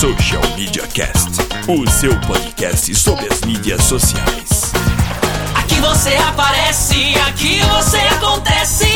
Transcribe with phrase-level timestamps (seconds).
[0.00, 1.28] Social Media Cast,
[1.68, 4.72] o seu podcast sobre as mídias sociais.
[5.54, 6.94] Aqui você aparece,
[7.28, 8.86] aqui você acontece.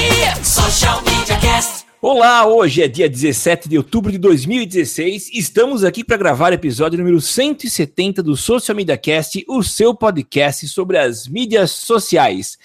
[0.43, 1.85] Social Media Cast.
[2.01, 5.29] Olá, hoje é dia 17 de outubro de 2016.
[5.35, 10.67] Estamos aqui para gravar o episódio número 170 do Social Media Cast, o seu podcast
[10.69, 12.57] sobre as mídias sociais.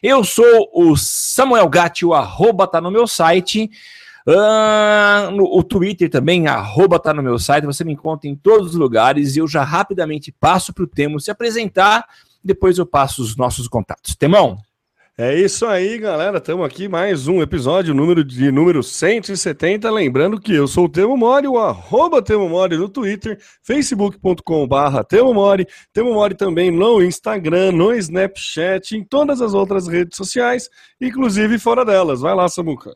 [0.00, 3.68] Eu sou o Samuel Gatti, o arroba tá no meu site.
[4.30, 7.64] Ah, no, o Twitter também, arroba tá no meu site.
[7.64, 11.18] Você me encontra em todos os lugares e eu já rapidamente passo para o Temo
[11.18, 12.04] se apresentar.
[12.44, 14.14] Depois eu passo os nossos contatos.
[14.14, 14.58] Temão,
[15.16, 16.36] É isso aí, galera.
[16.36, 19.90] Estamos aqui mais um episódio, número de número 170.
[19.90, 25.32] Lembrando que eu sou o Temo Mori, o arroba Temo Mori no Twitter, facebook.com.br Temo
[25.32, 30.68] Mori, Temo Mori também no Instagram, no Snapchat, em todas as outras redes sociais,
[31.00, 32.20] inclusive fora delas.
[32.20, 32.94] Vai lá, Samuca.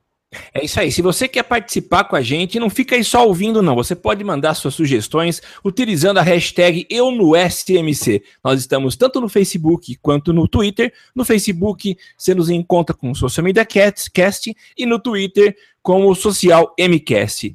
[0.54, 0.90] É isso aí.
[0.90, 3.74] Se você quer participar com a gente, não fica aí só ouvindo, não.
[3.74, 8.22] Você pode mandar suas sugestões utilizando a hashtag Eu no SMC.
[8.42, 10.92] Nós estamos tanto no Facebook quanto no Twitter.
[11.14, 16.06] No Facebook, você nos encontra com o Social Media Cast, Cast e no Twitter com
[16.06, 17.54] o Social MCast.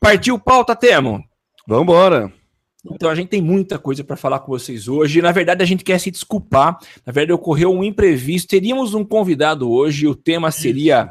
[0.00, 1.22] Partiu pauta, Temo?
[1.66, 2.32] Vambora.
[2.92, 5.22] Então a gente tem muita coisa para falar com vocês hoje.
[5.22, 6.78] Na verdade, a gente quer se desculpar.
[7.04, 8.48] Na verdade, ocorreu um imprevisto.
[8.48, 10.06] Teríamos um convidado hoje.
[10.06, 11.10] O tema seria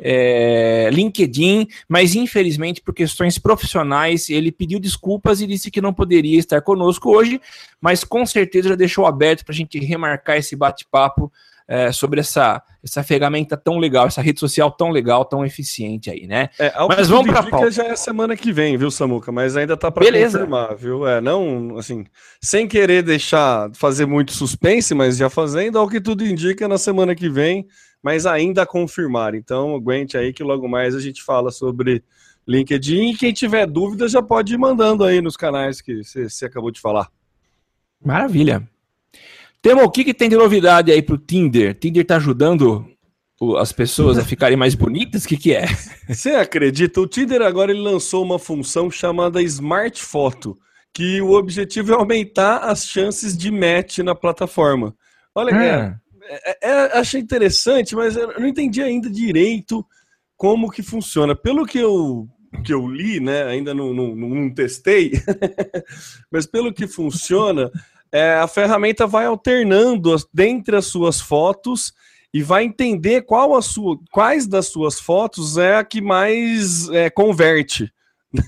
[0.00, 6.38] é, LinkedIn, mas infelizmente por questões profissionais ele pediu desculpas e disse que não poderia
[6.38, 7.40] estar conosco hoje,
[7.80, 11.32] mas com certeza já deixou aberto para a gente remarcar esse bate-papo
[11.68, 16.26] é, sobre essa, essa ferramenta tão legal, essa rede social tão legal, tão eficiente aí,
[16.26, 16.48] né?
[16.58, 17.70] É, Mas vamos indica, pauta.
[17.70, 19.32] já é semana que vem, viu, Samuca?
[19.32, 20.38] Mas ainda tá para Beleza.
[20.38, 21.06] confirmar, viu?
[21.06, 22.04] É, não, assim,
[22.40, 27.14] sem querer deixar fazer muito suspense, mas já fazendo, ao que tudo indica na semana
[27.14, 27.66] que vem,
[28.06, 29.34] mas ainda a confirmar.
[29.34, 32.04] Então, aguente aí que logo mais a gente fala sobre
[32.46, 36.70] LinkedIn e quem tiver dúvida já pode ir mandando aí nos canais que você acabou
[36.70, 37.10] de falar.
[38.00, 38.62] Maravilha.
[39.60, 41.74] Temo, o que, que tem de novidade aí pro Tinder?
[41.74, 42.88] Tinder tá ajudando
[43.58, 45.24] as pessoas a ficarem mais bonitas?
[45.24, 45.66] O que, que é?
[46.08, 47.00] Você acredita?
[47.00, 50.56] O Tinder agora ele lançou uma função chamada Smart Photo,
[50.94, 54.94] que o objetivo é aumentar as chances de match na plataforma.
[55.34, 59.84] Olha, Ah, é, é, achei interessante, mas eu não entendi ainda direito
[60.36, 61.34] como que funciona.
[61.34, 62.28] Pelo que eu,
[62.64, 65.12] que eu li, né, ainda não, não, não testei,
[66.30, 67.70] mas pelo que funciona,
[68.12, 71.92] é, a ferramenta vai alternando as, dentre as suas fotos
[72.32, 77.08] e vai entender qual a sua, quais das suas fotos é a que mais é,
[77.08, 77.92] converte.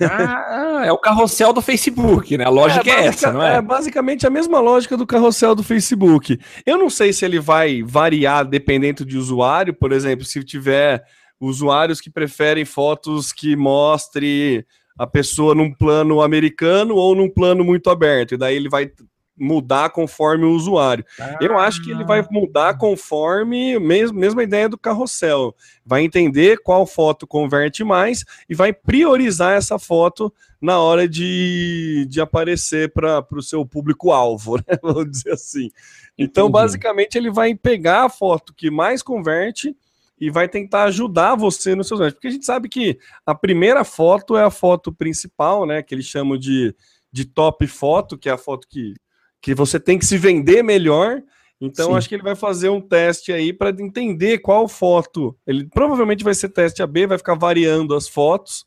[0.01, 2.45] Ah, é o carrossel do Facebook, né?
[2.45, 3.61] A lógica é, basica- essa, não é?
[3.61, 6.39] basicamente a mesma lógica do carrossel do Facebook.
[6.65, 11.05] Eu não sei se ele vai variar dependendo de usuário, por exemplo, se tiver
[11.41, 14.67] usuários que preferem fotos que mostre
[14.99, 18.91] a pessoa num plano americano ou num plano muito aberto, e daí ele vai
[19.39, 21.05] mudar conforme o usuário.
[21.41, 25.55] Eu acho que ele vai mudar conforme mesmo mesma ideia do carrossel.
[25.85, 32.21] Vai entender qual foto converte mais e vai priorizar essa foto na hora de, de
[32.21, 34.79] aparecer para o seu público-alvo, né?
[34.83, 35.71] Vamos dizer assim.
[36.17, 36.53] Então, Entendi.
[36.53, 39.77] basicamente, ele vai pegar a foto que mais converte
[40.21, 42.15] e vai tentar ajudar você nos seus matches.
[42.15, 45.83] Porque a gente sabe que a primeira foto é a foto principal, né?
[45.83, 46.75] Que eles chamam de,
[47.13, 48.95] de top foto, que é a foto que,
[49.41, 51.23] que você tem que se vender melhor.
[51.61, 51.97] Então, Sim.
[51.97, 55.37] acho que ele vai fazer um teste aí para entender qual foto.
[55.47, 58.65] Ele provavelmente vai ser teste AB, vai ficar variando as fotos,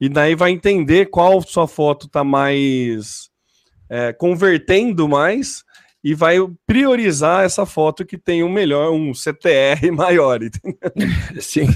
[0.00, 3.30] e daí vai entender qual sua foto está mais
[3.88, 5.64] é, convertendo mais
[6.06, 10.40] e vai priorizar essa foto que tem um melhor, um CTR maior.
[10.40, 10.78] entendeu?
[11.40, 11.66] Sim.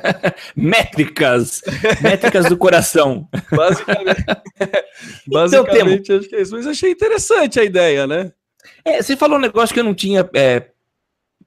[0.56, 1.60] métricas.
[2.00, 3.28] Métricas do coração.
[3.54, 4.24] Basicamente,
[5.28, 6.56] Então, basicamente acho que é isso.
[6.56, 8.32] Mas achei interessante a ideia, né?
[8.82, 10.70] É, você falou um negócio que eu não tinha é,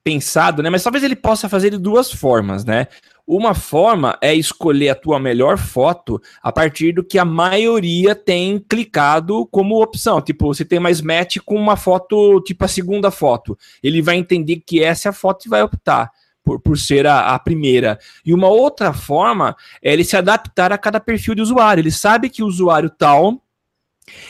[0.04, 0.70] pensado, né?
[0.70, 2.86] Mas talvez ele possa fazer de duas formas, né?
[3.32, 8.58] Uma forma é escolher a tua melhor foto a partir do que a maioria tem
[8.58, 10.20] clicado como opção.
[10.20, 13.56] Tipo, você tem mais match com uma foto, tipo a segunda foto.
[13.84, 16.10] Ele vai entender que essa é a foto e vai optar
[16.42, 18.00] por, por ser a, a primeira.
[18.26, 21.82] E uma outra forma é ele se adaptar a cada perfil de usuário.
[21.82, 23.40] Ele sabe que o usuário tal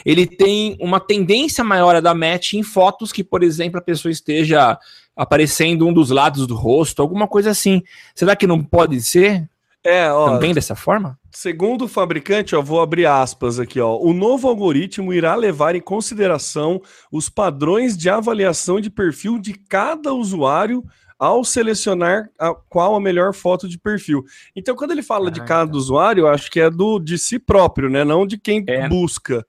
[0.05, 4.12] ele tem uma tendência maior a dar match em fotos que, por exemplo, a pessoa
[4.12, 4.79] esteja
[5.17, 7.83] aparecendo um dos lados do rosto, alguma coisa assim.
[8.15, 9.49] Será que não pode ser?
[9.85, 11.19] É, ó, Também dessa forma?
[11.33, 13.97] Segundo o fabricante, ó, vou abrir aspas aqui, ó.
[13.97, 20.12] O novo algoritmo irá levar em consideração os padrões de avaliação de perfil de cada
[20.12, 20.85] usuário
[21.19, 24.25] ao selecionar a, qual a melhor foto de perfil.
[24.57, 25.77] Então, quando ele fala Ah, de cada tá.
[25.77, 28.05] usuário, eu acho que é do de si próprio, né?
[28.05, 28.89] Não de quem É.
[28.89, 29.47] busca.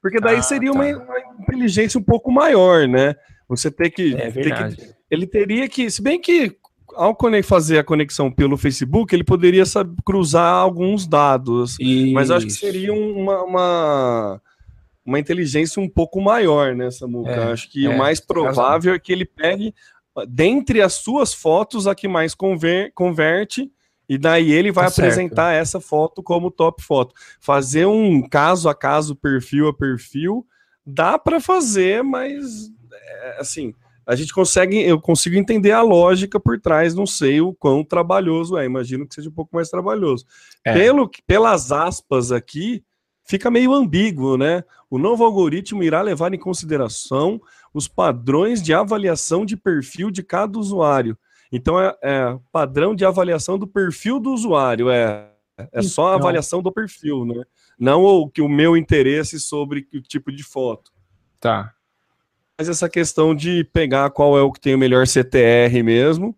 [0.00, 0.78] Porque daí Ah, seria tá.
[0.78, 3.14] uma, uma inteligência um pouco maior, né?
[3.48, 4.94] Você ter que, É ter que.
[5.14, 6.56] Ele teria que, se bem que
[6.94, 11.76] ao fazer a conexão pelo Facebook, ele poderia sab- cruzar alguns dados,
[12.12, 12.60] mas eu acho que Isso.
[12.60, 14.42] seria um- uma, uma,
[15.04, 17.30] uma inteligência um pouco maior, né, Samuca?
[17.30, 19.74] É, acho que é, o mais provável é que ele pegue,
[20.28, 23.70] dentre as suas fotos, a que mais conver- converte,
[24.08, 25.06] e daí ele vai Tá certo.
[25.08, 27.14] apresentar essa foto como top foto.
[27.40, 30.46] Fazer um caso a caso, perfil a perfil,
[30.86, 33.74] dá para fazer, mas é, assim,
[34.06, 38.56] a gente consegue, eu consigo entender a lógica por trás, não sei o quão trabalhoso
[38.58, 40.24] é, imagino que seja um pouco mais trabalhoso.
[40.64, 40.72] É.
[40.72, 42.84] Pelo, pelas aspas aqui,
[43.24, 44.62] fica meio ambíguo, né?
[44.90, 47.40] O novo algoritmo irá levar em consideração
[47.72, 51.18] os padrões de avaliação de perfil de cada usuário.
[51.50, 55.30] Então é, é padrão de avaliação do perfil do usuário, é,
[55.72, 56.20] é só a Então.
[56.20, 57.42] avaliação do perfil, né?
[57.78, 60.92] Não o que o meu interesse sobre o tipo de foto.
[61.40, 61.72] Tá.
[62.58, 66.36] Mas essa questão de pegar qual é o que tem o melhor CTR mesmo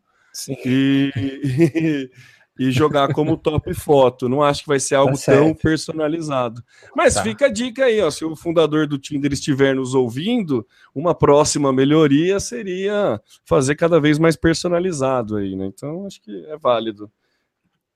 [0.64, 1.10] e,
[2.58, 4.28] e jogar como top foto.
[4.28, 5.60] Não acho que vai ser algo tão certo.
[5.60, 6.62] personalizado.
[6.94, 7.22] Mas Tá.
[7.22, 11.70] fica a dica aí, ó, se o fundador do Tinder estiver nos ouvindo, uma próxima
[11.70, 15.66] melhoria seria fazer cada vez mais personalizado aí, né?
[15.66, 17.10] Então acho que é válido.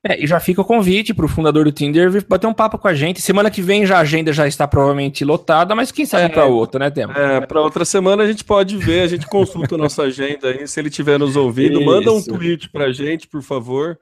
[0.03, 2.75] É, e já fica o convite para o fundador do Tinder vir bater um papo
[2.79, 3.21] com a gente.
[3.21, 6.29] Semana que vem já a agenda já está provavelmente lotada, mas quem sabe É.
[6.29, 7.13] para outra, né, Tema?
[7.15, 10.67] É, para outra semana a gente pode ver, a gente consulta a nossa agenda aí,
[10.67, 12.31] se ele estiver nos ouvindo, manda um Isso.
[12.33, 13.95] tweet pra gente, por favor.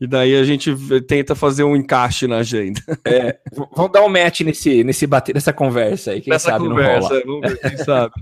[0.00, 0.74] E daí a gente
[1.06, 2.80] tenta fazer um encaixe na agenda.
[2.88, 6.70] V- Vamos dar um match nesse, nesse bater, nessa conversa aí, quem Nessa sabe não
[6.72, 7.22] conversa, rola.
[7.24, 8.12] vamos ver, quem sabe.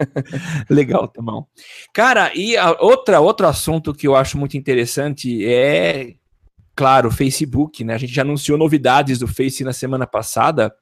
[0.70, 1.46] Legal, Tamão.
[1.92, 6.14] Cara, e a outra, outro assunto que eu acho muito interessante é,
[6.74, 7.94] claro, Facebook, né?
[7.94, 10.74] A gente já anunciou novidades do Face na semana passada,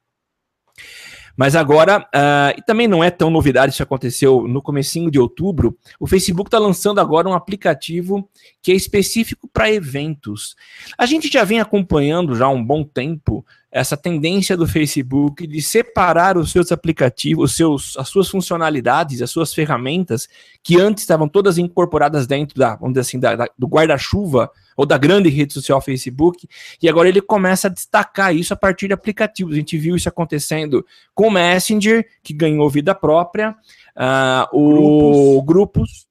[1.35, 5.77] mas agora, ah, e também não é tão novidade, isso aconteceu no comecinho de outubro,
[5.99, 8.29] o Facebook está lançando agora um aplicativo
[8.61, 10.55] que é específico para eventos.
[10.97, 15.61] A gente já vem acompanhando já há um bom tempo essa tendência do Facebook de
[15.61, 20.27] separar os seus aplicativos, os seus, as suas funcionalidades, as suas ferramentas,
[20.61, 24.85] que antes estavam todas incorporadas dentro da, vamos dizer assim, da- da- do guarda-chuva ou
[24.85, 26.47] da grande rede social Facebook,
[26.81, 29.53] e agora ele começa a destacar isso a partir de aplicativos.
[29.53, 33.55] A gente viu isso acontecendo com o Messenger, que ganhou vida própria,
[33.95, 36.07] ah, o grupos,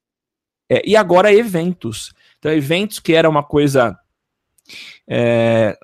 [0.69, 2.15] é, e agora eventos.
[2.39, 3.99] Então, eventos que era uma coisa
[5.09, 5.79] é,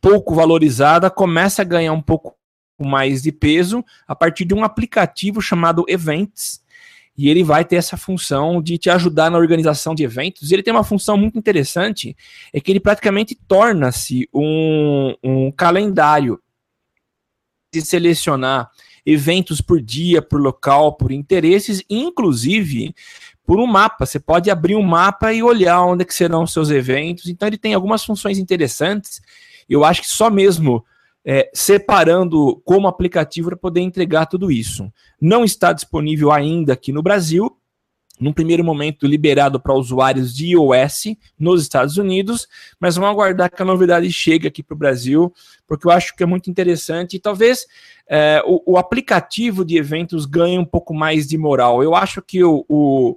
[0.00, 2.36] pouco valorizada, começa a ganhar um pouco
[2.78, 6.62] mais de peso a partir de um aplicativo chamado Events.
[7.16, 10.50] E ele vai ter essa função de te ajudar na organização de eventos.
[10.50, 12.16] E ele tem uma função muito interessante,
[12.52, 16.40] é que ele praticamente torna-se um, um calendário
[17.74, 18.70] de selecionar
[19.04, 22.94] eventos por dia, por local, por interesses, inclusive
[23.48, 24.04] por um mapa.
[24.04, 27.28] Você pode abrir um mapa e olhar onde é que serão os seus eventos.
[27.28, 29.22] Então ele tem algumas funções interessantes.
[29.66, 30.84] Eu acho que só mesmo
[31.24, 34.92] é, separando como aplicativo para poder entregar tudo isso.
[35.18, 37.56] Não está disponível ainda aqui no Brasil.
[38.20, 43.62] Num primeiro momento, liberado para usuários de iOS nos Estados Unidos, mas vamos aguardar que
[43.62, 45.32] a novidade chegue aqui para o Brasil,
[45.68, 47.64] porque eu acho que é muito interessante e talvez
[48.10, 51.80] é, o, o aplicativo de eventos ganhe um pouco mais de moral.
[51.80, 53.16] Eu acho que o, o-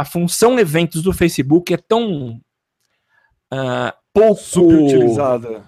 [0.00, 2.40] a função eventos do Facebook é tão
[3.50, 5.62] ah, pouco Subutilizada.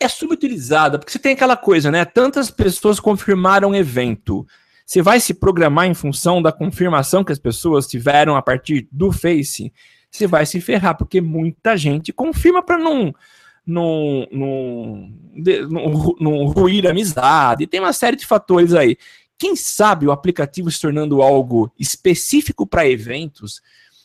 [0.00, 2.06] é subutilizada, porque você tem aquela coisa, né?
[2.06, 4.46] Tantas pessoas confirmaram evento.
[4.86, 9.12] Você vai se programar em função da confirmação que as pessoas tiveram a partir do
[9.12, 9.70] Face,
[10.10, 13.14] você vai se ferrar, porque muita gente confirma para não,
[13.66, 14.26] não,
[16.18, 17.66] não, ruir a amizade.
[17.66, 18.96] Tem uma série de fatores aí.
[19.40, 23.62] Quem sabe o aplicativo se tornando algo específico para eventos,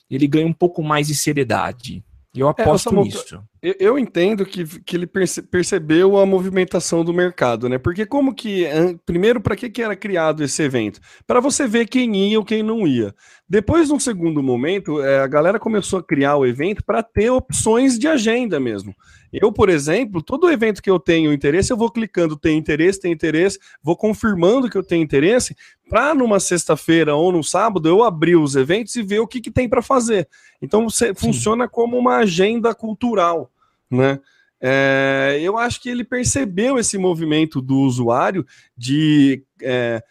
[0.09, 2.01] ele ganha um pouco mais de seriedade.
[2.33, 3.43] Eu aposto Samuca, nisso.
[3.79, 7.79] Eu entendo que, que ele perce, percebeu a movimentação do mercado, né?
[7.79, 8.67] Porque como que.
[9.05, 10.99] Primeiro, para que, que era criado esse evento?
[11.25, 13.15] Para você ver quem ia ou quem não ia.
[13.49, 17.97] Depois, num segundo momento, é, a galera começou a criar o evento para ter opções
[17.97, 18.95] de agenda mesmo.
[19.33, 23.11] Eu, por exemplo, todo evento que eu tenho interesse, eu vou clicando, tem interesse, tem
[23.11, 25.55] interesse, vou confirmando que eu tenho interesse,
[25.89, 29.51] para numa sexta-feira ou no sábado eu abrir os eventos e ver o que, que
[29.51, 30.27] tem para fazer.
[30.61, 33.51] Então, você, funciona como uma agenda cultural,
[33.89, 34.19] né?
[34.61, 40.01] É, eu acho que ele percebeu esse movimento do usuário de é,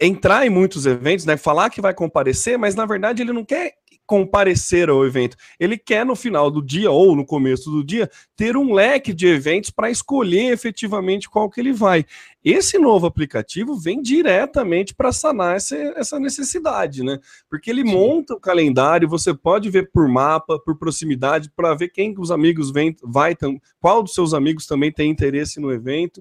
[0.00, 3.74] entrar em muitos eventos, né, falar que vai comparecer, mas na verdade ele não quer
[4.10, 5.36] comparecer ao evento.
[5.56, 9.28] Ele quer no final do dia ou no começo do dia ter um leque de
[9.28, 12.04] eventos para escolher efetivamente qual que ele vai.
[12.44, 17.20] Esse novo aplicativo vem diretamente para sanar essa, essa necessidade, né?
[17.48, 17.92] Porque ele Sim.
[17.92, 22.72] monta o calendário, você pode ver por mapa, por proximidade, para ver quem os amigos
[22.72, 23.36] vêm, vai,
[23.78, 26.20] qual dos seus amigos também tem interesse no evento.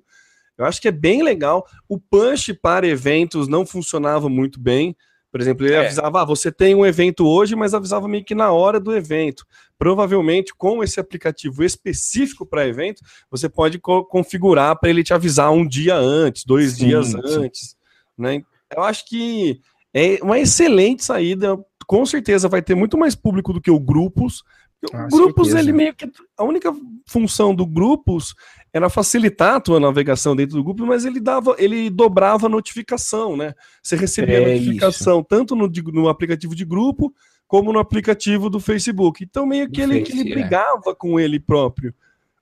[0.55, 1.65] Eu acho que é bem legal.
[1.87, 4.95] O punch para eventos não funcionava muito bem.
[5.31, 5.85] Por exemplo, ele é.
[5.85, 9.45] avisava, ah, você tem um evento hoje, mas avisava meio que na hora do evento.
[9.77, 15.51] Provavelmente, com esse aplicativo específico para evento, você pode co configurar para ele te avisar
[15.51, 17.19] um dia antes, dois sim, dias sim.
[17.23, 17.77] antes.
[18.17, 18.41] Né?
[18.75, 19.61] Eu acho que
[19.93, 21.57] é uma excelente saída.
[21.87, 24.43] Com certeza vai ter muito mais público do que o Grupos.
[24.93, 25.69] Ah, grupos, certeza.
[25.69, 26.09] ele meio que.
[26.37, 26.73] A única
[27.05, 28.33] função do Grupos
[28.71, 33.35] era facilitar a tua navegação dentro do grupo, mas ele dava, ele dobrava a notificação,
[33.35, 33.53] né?
[33.81, 35.27] Você recebia é notificação isso.
[35.27, 37.13] tanto no, no aplicativo de grupo
[37.47, 39.23] como no aplicativo do Facebook.
[39.23, 40.33] Então, meio que ele, Face, ele é.
[40.35, 41.93] brigava com ele próprio.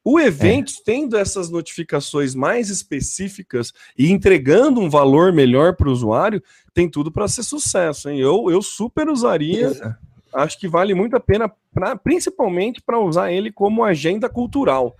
[0.03, 0.83] O evento, é.
[0.85, 6.41] tendo essas notificações mais específicas e entregando um valor melhor para o usuário,
[6.73, 8.09] tem tudo para ser sucesso.
[8.09, 8.19] Hein?
[8.19, 9.67] Eu, eu super usaria.
[9.67, 10.06] É.
[10.33, 14.95] Acho que vale muito a pena, pra, principalmente para usar ele como agenda cultural.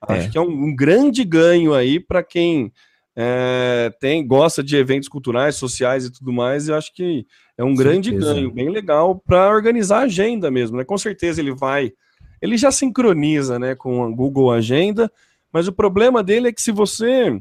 [0.00, 0.30] Acho é.
[0.30, 2.72] que é um, um, grande ganho aí para quem
[3.14, 6.68] é, tem gosta de eventos culturais, sociais e tudo mais.
[6.68, 7.26] Eu acho que
[7.56, 10.76] é um grande ganho, bem legal para organizar a agenda mesmo.
[10.76, 10.84] Né?
[10.84, 11.92] Com certeza ele vai,
[12.40, 15.10] ele já sincroniza, né, com a Google Agenda.
[15.52, 17.40] Mas o problema dele é que se você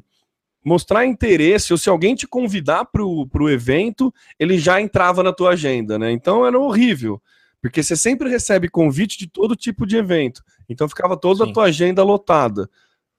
[0.63, 5.51] mostrar interesse, ou se alguém te convidar para o evento, ele já entrava na tua
[5.51, 6.11] agenda, né?
[6.11, 7.21] Então era horrível.
[7.61, 10.43] Porque você sempre recebe convite de todo tipo de evento.
[10.67, 11.51] Então ficava toda Sim.
[11.51, 12.69] a tua agenda lotada.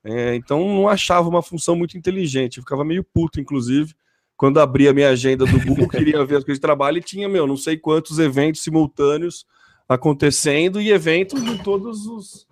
[0.04, 2.56] É, então não achava uma função muito inteligente.
[2.56, 3.94] Eu ficava meio puto, inclusive,
[4.36, 7.28] quando abria a minha agenda do Google, queria ver as coisas de trabalho e tinha,
[7.28, 9.46] meu, não sei quantos eventos simultâneos
[9.88, 12.46] acontecendo e eventos em todos os.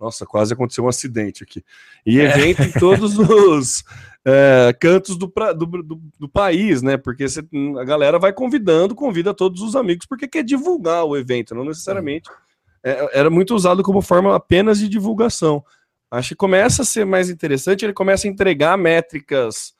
[0.00, 1.62] Nossa, quase aconteceu um acidente aqui.
[2.06, 2.24] E é.
[2.24, 2.64] evento é.
[2.64, 3.84] em todos os
[4.24, 5.26] é, cantos do,
[5.56, 6.96] do, do, do, país, né?
[6.96, 7.42] Porque cê,
[7.78, 12.30] a galera vai convidando, convida todos os amigos, porque quer divulgar o evento, não necessariamente.
[12.82, 15.62] É, era muito usado como forma apenas de divulgação.
[16.10, 19.74] Acho que começa a ser mais interessante, ele começa a entregar métricas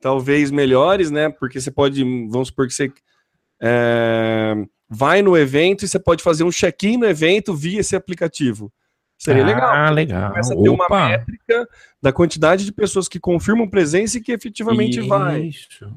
[0.00, 1.30] talvez melhores, né?
[1.30, 2.92] Porque você pode, vamos supor que você
[3.60, 4.54] é,
[4.88, 8.70] vai no evento e você pode fazer um check-in no evento via esse aplicativo.
[9.22, 9.70] Seria ah, legal.
[9.70, 10.30] Ah, legal.
[10.30, 10.84] Começa a ter Opa.
[10.84, 11.68] uma métrica
[12.02, 15.08] da quantidade de pessoas que confirmam presença e que efetivamente Isso.
[15.08, 15.50] vai.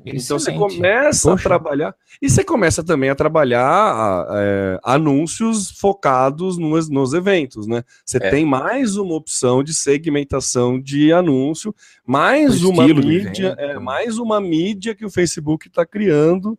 [0.06, 1.42] Então você começa Poxa.
[1.42, 1.96] a trabalhar.
[2.22, 7.84] E você começa também a trabalhar é, anúncios focados nos, nos eventos, né?
[8.06, 8.30] Você é.
[8.30, 11.74] tem mais uma opção de segmentação de anúncio,
[12.06, 16.56] mais uma mídia, é, mais uma mídia que o Facebook está criando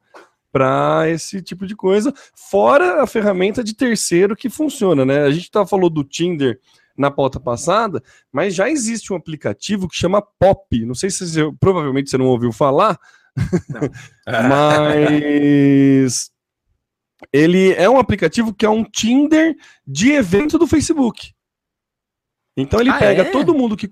[0.52, 5.22] para esse tipo de coisa, fora a ferramenta de terceiro que funciona, né?
[5.22, 6.58] A gente tá falou do Tinder
[6.96, 10.84] na pauta passada, mas já existe um aplicativo que chama Pop.
[10.84, 12.98] Não sei se você, provavelmente você não ouviu falar,
[14.26, 16.30] mas
[17.32, 21.32] ele é um aplicativo que é um Tinder de evento do Facebook.
[22.56, 23.30] Então ele ah, pega é?
[23.30, 23.88] todo mundo que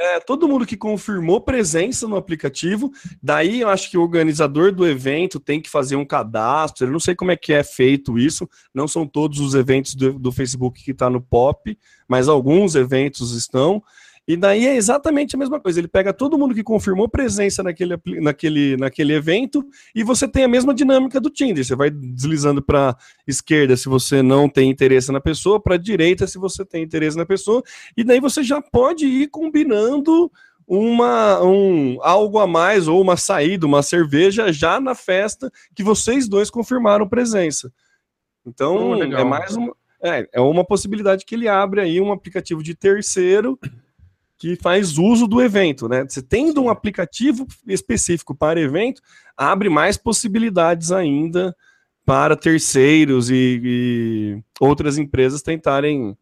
[0.00, 2.90] é, todo mundo que confirmou presença no aplicativo,
[3.22, 6.98] daí eu acho que o organizador do evento tem que fazer um cadastro, eu não
[6.98, 10.82] sei como é que é feito isso, não são todos os eventos do, do Facebook
[10.82, 11.78] que está no POP,
[12.08, 13.82] mas alguns eventos estão,
[14.30, 15.80] e daí é exatamente a mesma coisa.
[15.80, 20.48] Ele pega todo mundo que confirmou presença naquele, naquele, naquele evento e você tem a
[20.48, 21.64] mesma dinâmica do Tinder.
[21.64, 22.96] Você vai deslizando para
[23.26, 27.26] esquerda se você não tem interesse na pessoa, para direita se você tem interesse na
[27.26, 27.60] pessoa,
[27.96, 30.30] e daí você já pode ir combinando
[30.64, 36.28] uma um algo a mais ou uma saída, uma cerveja já na festa que vocês
[36.28, 37.72] dois confirmaram presença.
[38.46, 42.62] Então, oh, é mais uma é, é uma possibilidade que ele abre aí um aplicativo
[42.62, 43.58] de terceiro
[44.40, 46.02] que faz uso do evento, né?
[46.02, 49.02] Você tendo um aplicativo específico para evento,
[49.36, 51.54] abre mais possibilidades ainda
[52.06, 56.16] para terceiros e, e outras empresas tentarem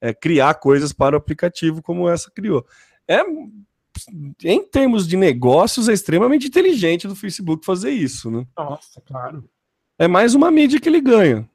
[0.00, 2.64] é, criar coisas para o aplicativo como essa criou.
[3.06, 3.20] É,
[4.42, 8.46] em termos de negócios, é extremamente inteligente do Facebook fazer isso, né?
[8.56, 9.44] Nossa, claro.
[9.98, 11.46] É mais uma mídia que ele ganha.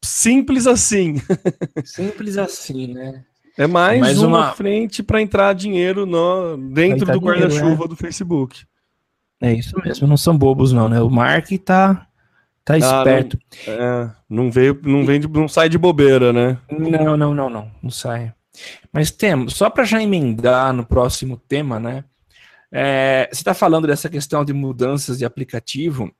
[0.00, 1.16] Simples assim.
[1.84, 3.24] Simples assim, né?
[3.56, 4.38] É mais, mais uma...
[4.38, 4.52] uma...
[4.52, 7.88] frente para entrar dinheiro no, dentro do guarda-chuva é.
[7.88, 8.64] do Facebook.
[9.40, 11.00] É isso mesmo, não são bobos não, né?
[11.00, 12.06] O Mark tá
[12.64, 13.38] tá ah, esperto.
[13.66, 16.58] Não, é, não veio, não vem, não sai de bobeira, né?
[16.70, 18.32] Não, não, não, não, não sai.
[18.92, 22.04] Mas temos, só para já emendar no próximo tema, né?
[22.72, 26.10] É, você está falando dessa questão de mudanças de aplicativo.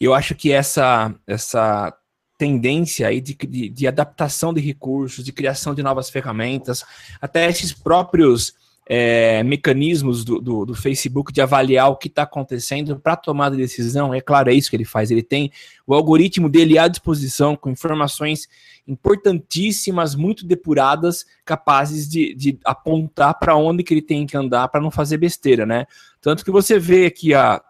[0.00, 1.96] Eu acho que essa essa
[2.42, 6.84] tendência aí de, de, de, adaptação de recursos, de criação de novas ferramentas,
[7.20, 8.52] até esses próprios
[8.84, 13.62] é, mecanismos do, do, do, Facebook de avaliar o que está acontecendo para tomada de
[13.62, 14.12] decisão.
[14.12, 15.12] É claro, é isso que ele faz.
[15.12, 15.52] Ele tem
[15.86, 18.48] o algoritmo dele à disposição com informações
[18.88, 24.80] importantíssimas, muito depuradas, capazes de, de apontar para onde que ele tem que andar para
[24.80, 25.86] não fazer besteira, né?
[26.20, 27.62] Tanto que você vê aqui a,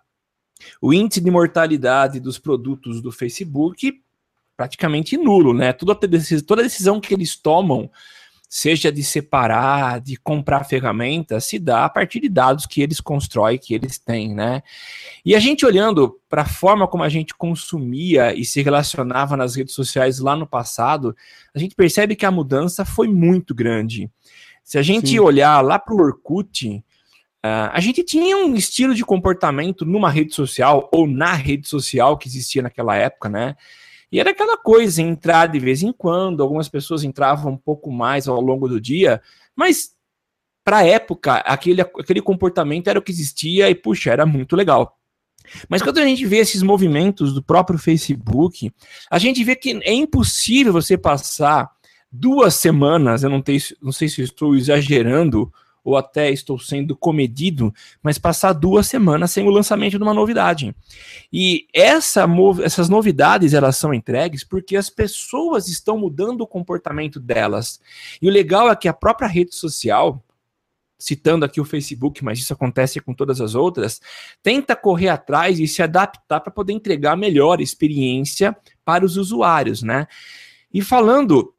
[0.80, 4.01] o índice de mortalidade dos produtos do Facebook
[4.62, 5.72] praticamente nulo, né?
[5.72, 7.90] Toda decisão, toda decisão que eles tomam,
[8.48, 13.58] seja de separar, de comprar ferramentas, se dá a partir de dados que eles constroem,
[13.58, 14.62] que eles têm, né?
[15.24, 19.56] E a gente olhando para a forma como a gente consumia e se relacionava nas
[19.56, 21.16] redes sociais lá no passado,
[21.52, 24.08] a gente percebe que a mudança foi muito grande.
[24.62, 25.18] Se a gente Sim.
[25.18, 26.84] olhar lá para o Orkut,
[27.44, 32.16] Uh, a gente tinha um estilo de comportamento numa rede social ou na rede social
[32.16, 33.56] que existia naquela época, né?
[34.12, 38.28] E era aquela coisa, entrar de vez em quando, algumas pessoas entravam um pouco mais
[38.28, 39.22] ao longo do dia,
[39.56, 39.92] mas
[40.62, 44.98] para a época, aquele, aquele comportamento era o que existia e, puxa, era muito legal.
[45.68, 48.70] Mas quando a gente vê esses movimentos do próprio Facebook,
[49.10, 51.68] a gente vê que é impossível você passar
[52.10, 55.52] duas semanas, eu não, tenho, não sei se estou exagerando,
[55.84, 57.72] ou até estou sendo comedido,
[58.02, 60.74] mas passar duas semanas sem o lançamento de uma novidade.
[61.32, 62.26] E essa,
[62.62, 67.80] essas novidades elas são entregues porque as pessoas estão mudando o comportamento delas.
[68.20, 70.22] E o legal é que a própria rede social,
[70.98, 74.00] citando aqui o Facebook, mas isso acontece com todas as outras,
[74.40, 79.82] tenta correr atrás e se adaptar para poder entregar a melhor experiência para os usuários,
[79.82, 80.06] né?
[80.72, 81.52] E falando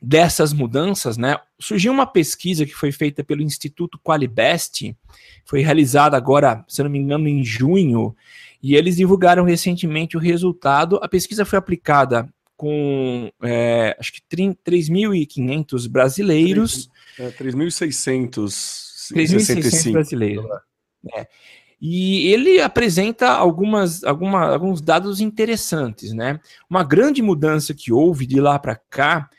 [0.00, 4.96] dessas mudanças, né, surgiu uma pesquisa que foi feita pelo Instituto Qualibest,
[5.44, 8.14] foi realizada agora, se não me engano, em junho,
[8.62, 10.98] e eles divulgaram recentemente o resultado.
[11.02, 16.90] A pesquisa foi aplicada com, é, acho que 3.500 brasileiros.
[17.18, 20.44] 3.600 3.600 brasileiros.
[21.16, 21.26] É.
[21.80, 26.38] E ele apresenta algumas, alguma, alguns dados interessantes, né?
[26.68, 29.30] Uma grande mudança que houve de lá para cá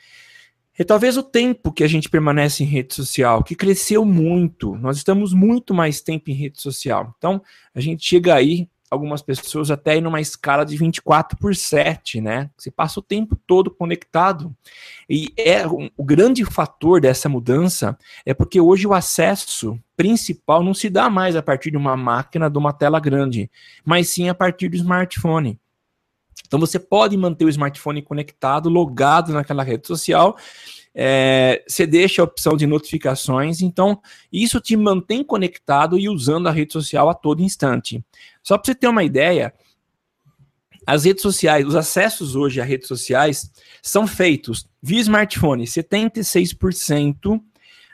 [0.82, 4.74] é talvez o tempo que a gente permanece em rede social, que cresceu muito.
[4.76, 7.14] Nós estamos muito mais tempo em rede social.
[7.16, 7.40] Então,
[7.72, 12.50] a gente chega aí, algumas pessoas até em uma escala de 24 por 7, né?
[12.58, 14.54] Você passa o tempo todo conectado.
[15.08, 20.74] E é um, o grande fator dessa mudança é porque hoje o acesso principal não
[20.74, 23.48] se dá mais a partir de uma máquina, de uma tela grande,
[23.84, 25.58] mas sim a partir do smartphone.
[26.46, 30.36] Então você pode manter o smartphone conectado, logado naquela rede social.
[30.94, 33.98] É, você deixa a opção de notificações, então
[34.30, 38.04] isso te mantém conectado e usando a rede social a todo instante.
[38.42, 39.54] Só para você ter uma ideia,
[40.86, 43.50] as redes sociais, os acessos hoje a redes sociais
[43.82, 47.40] são feitos via smartphone, 76%,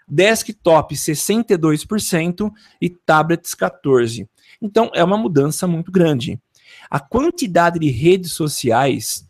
[0.08, 4.26] desktop 62% e tablets 14%.
[4.60, 6.40] Então é uma mudança muito grande.
[6.90, 9.28] A quantidade de redes sociais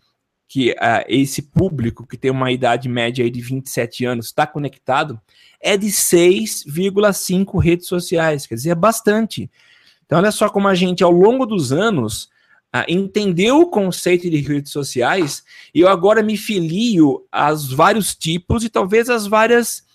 [0.48, 5.20] que uh, esse público, que tem uma idade média de 27 anos, está conectado,
[5.60, 8.46] é de 6,5 redes sociais.
[8.46, 9.50] Quer dizer, é bastante.
[10.06, 12.30] Então, olha só como a gente, ao longo dos anos,
[12.74, 15.44] uh, entendeu o conceito de redes sociais
[15.74, 19.86] e eu agora me filio aos vários tipos e talvez às várias.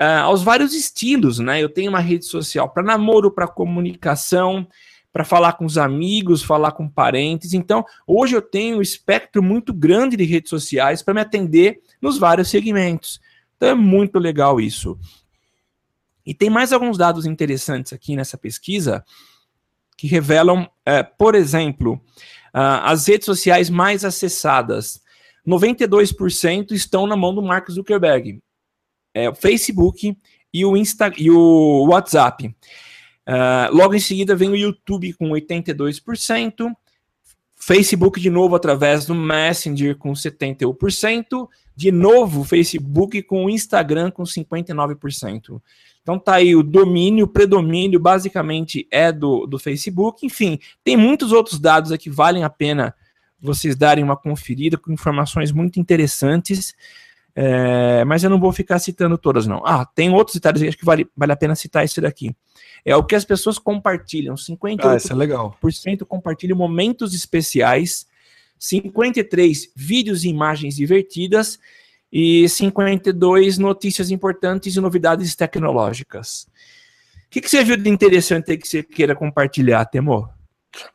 [0.00, 1.62] Uh, aos vários estilos, né?
[1.62, 4.66] Eu tenho uma rede social para namoro, para comunicação,
[5.12, 7.52] para falar com os amigos, falar com parentes.
[7.52, 12.18] Então, hoje eu tenho um espectro muito grande de redes sociais para me atender nos
[12.18, 13.20] vários segmentos.
[13.56, 14.98] Então, é muito legal isso.
[16.24, 19.04] E tem mais alguns dados interessantes aqui nessa pesquisa
[19.96, 21.94] que revelam, é, por exemplo,
[22.54, 25.02] uh, as redes sociais mais acessadas.
[25.46, 28.40] 92% estão na mão do Mark Zuckerberg.
[29.12, 30.16] É, o Facebook
[30.52, 32.54] e o, Insta e o WhatsApp.
[33.26, 36.72] Uh, logo em seguida vem o YouTube com 82%,
[37.54, 44.24] Facebook de novo através do Messenger com 71%, De novo, Facebook com o Instagram com
[44.24, 45.60] 59%.
[46.02, 50.26] Então tá aí o domínio, o predomínio basicamente é do, do Facebook.
[50.26, 52.94] Enfim, tem muitos outros dados aqui que valem a pena
[53.40, 56.74] vocês darem uma conferida com informações muito interessantes.
[57.34, 59.64] É, mas eu não vou ficar citando todas, não.
[59.64, 62.34] Ah, tem outros detalhes acho que vale, vale a pena citar esse daqui.
[62.84, 64.34] É o que as pessoas compartilham.
[64.34, 65.56] 58% ah, é legal.
[66.06, 68.06] compartilham momentos especiais,
[68.58, 71.58] 53 vídeos e imagens divertidas
[72.12, 76.46] e 52 notícias importantes e novidades tecnológicas.
[77.26, 80.28] O que, que você viu de interessante que você queira compartilhar, Temor?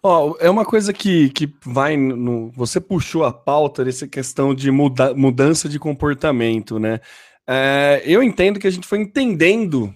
[0.02, 2.52] Ó, é uma coisa que, que vai no.
[2.52, 7.00] Você puxou a pauta dessa questão de muda, mudança de comportamento, né?
[7.48, 9.94] É, eu entendo que a gente foi entendendo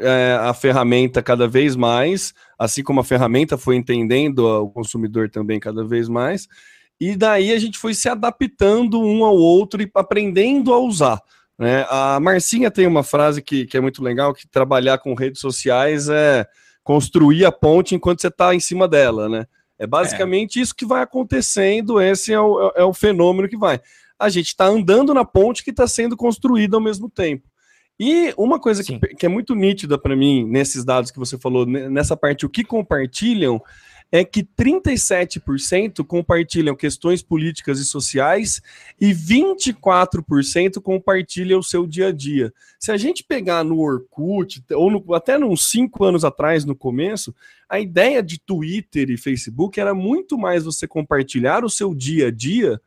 [0.00, 5.58] é, a ferramenta cada vez mais, assim como a ferramenta foi entendendo o consumidor também
[5.58, 6.46] cada vez mais,
[7.00, 11.20] e daí a gente foi se adaptando um ao outro e aprendendo a usar.
[11.58, 11.84] Né?
[11.90, 16.08] A Marcinha tem uma frase que, que é muito legal, que trabalhar com redes sociais
[16.08, 16.46] é
[16.82, 19.46] construir a ponte enquanto você está em cima dela, né?
[19.78, 20.62] É basicamente é.
[20.62, 23.80] isso que vai acontecendo, esse é o, é, é o fenômeno que vai.
[24.18, 27.48] A gente está andando na ponte que está sendo construída ao mesmo tempo.
[27.98, 31.66] E uma coisa que, que, é muito nítida para mim nesses dados que você falou,
[31.66, 33.60] nessa parte, o que compartilham,
[34.14, 38.60] é que 37% compartilham questões políticas e sociais
[39.00, 42.52] e 24% compartilham o seu dia a dia.
[42.78, 47.34] Se a gente pegar no Orkut, ou no, até uns 5 anos atrás, no começo,
[47.66, 52.30] a ideia de Twitter e Facebook era muito mais você compartilhar o seu dia a
[52.30, 52.78] dia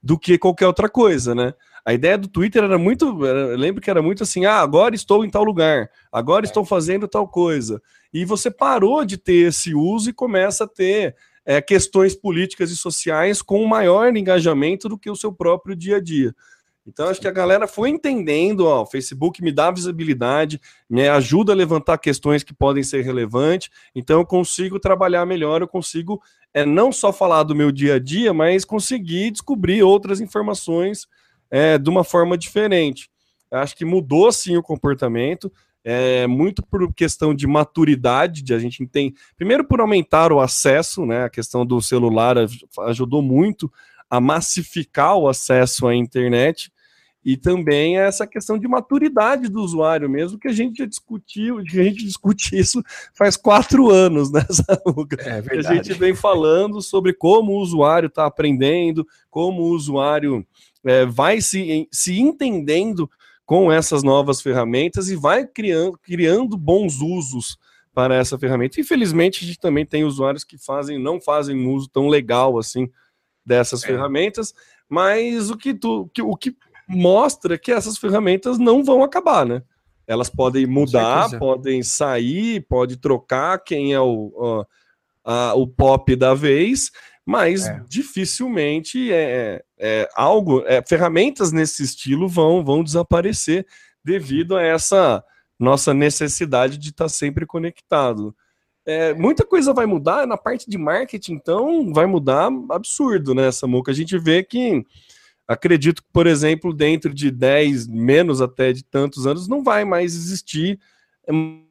[0.00, 1.52] do que qualquer outra coisa, né?
[1.84, 3.24] A ideia do Twitter era muito.
[3.24, 7.08] eu lembro que era muito assim: ah, agora estou em tal lugar, agora estou fazendo
[7.08, 7.80] tal coisa.
[8.12, 12.76] E você parou de ter esse uso e começa a ter é, questões políticas e
[12.76, 16.34] sociais com maior engajamento do que o seu próprio dia a dia.
[16.86, 21.52] Então, acho que a galera foi entendendo, ó, o Facebook me dá visibilidade, me ajuda
[21.52, 26.20] a levantar questões que podem ser relevantes, então eu consigo trabalhar melhor, eu consigo
[26.54, 31.06] é, não só falar do meu dia a dia, mas conseguir descobrir outras informações
[31.50, 33.10] é, de uma forma diferente.
[33.50, 38.86] Acho que mudou sim o comportamento, é, muito por questão de maturidade, de a gente
[38.86, 39.14] tem.
[39.36, 41.24] Primeiro por aumentar o acesso, né?
[41.24, 42.36] A questão do celular
[42.86, 43.72] ajudou muito
[44.08, 46.70] a massificar o acesso à internet
[47.24, 51.78] e também essa questão de maturidade do usuário mesmo, que a gente já discutiu, que
[51.78, 52.82] a gente discute isso
[53.14, 54.40] faz quatro anos, né,
[55.18, 55.66] É verdade.
[55.66, 60.46] A gente vem falando sobre como o usuário está aprendendo, como o usuário
[60.84, 63.10] é, vai se, se entendendo
[63.44, 67.58] com essas novas ferramentas e vai criando, criando bons usos
[67.92, 68.80] para essa ferramenta.
[68.80, 72.88] Infelizmente, a gente também tem usuários que fazem, não fazem uso tão legal assim
[73.44, 73.88] dessas é.
[73.88, 74.54] ferramentas,
[74.88, 76.56] mas o que, tu, que, o que
[76.88, 79.62] mostra que essas ferramentas não vão acabar, né?
[80.06, 84.66] Elas podem mudar, podem sair, pode trocar quem é o, o,
[85.24, 86.90] a, o pop da vez,
[87.26, 87.82] mas é.
[87.88, 93.66] dificilmente é, é, algo, é, ferramentas nesse estilo vão, vão desaparecer
[94.04, 95.22] devido a essa
[95.58, 98.34] nossa necessidade de estar sempre conectado.
[98.86, 103.92] É, muita coisa vai mudar na parte de marketing, então vai mudar absurdo, né, Samuca?
[103.92, 104.82] A gente vê que
[105.46, 110.14] acredito que, por exemplo, dentro de 10, menos até de tantos anos, não vai mais
[110.14, 110.80] existir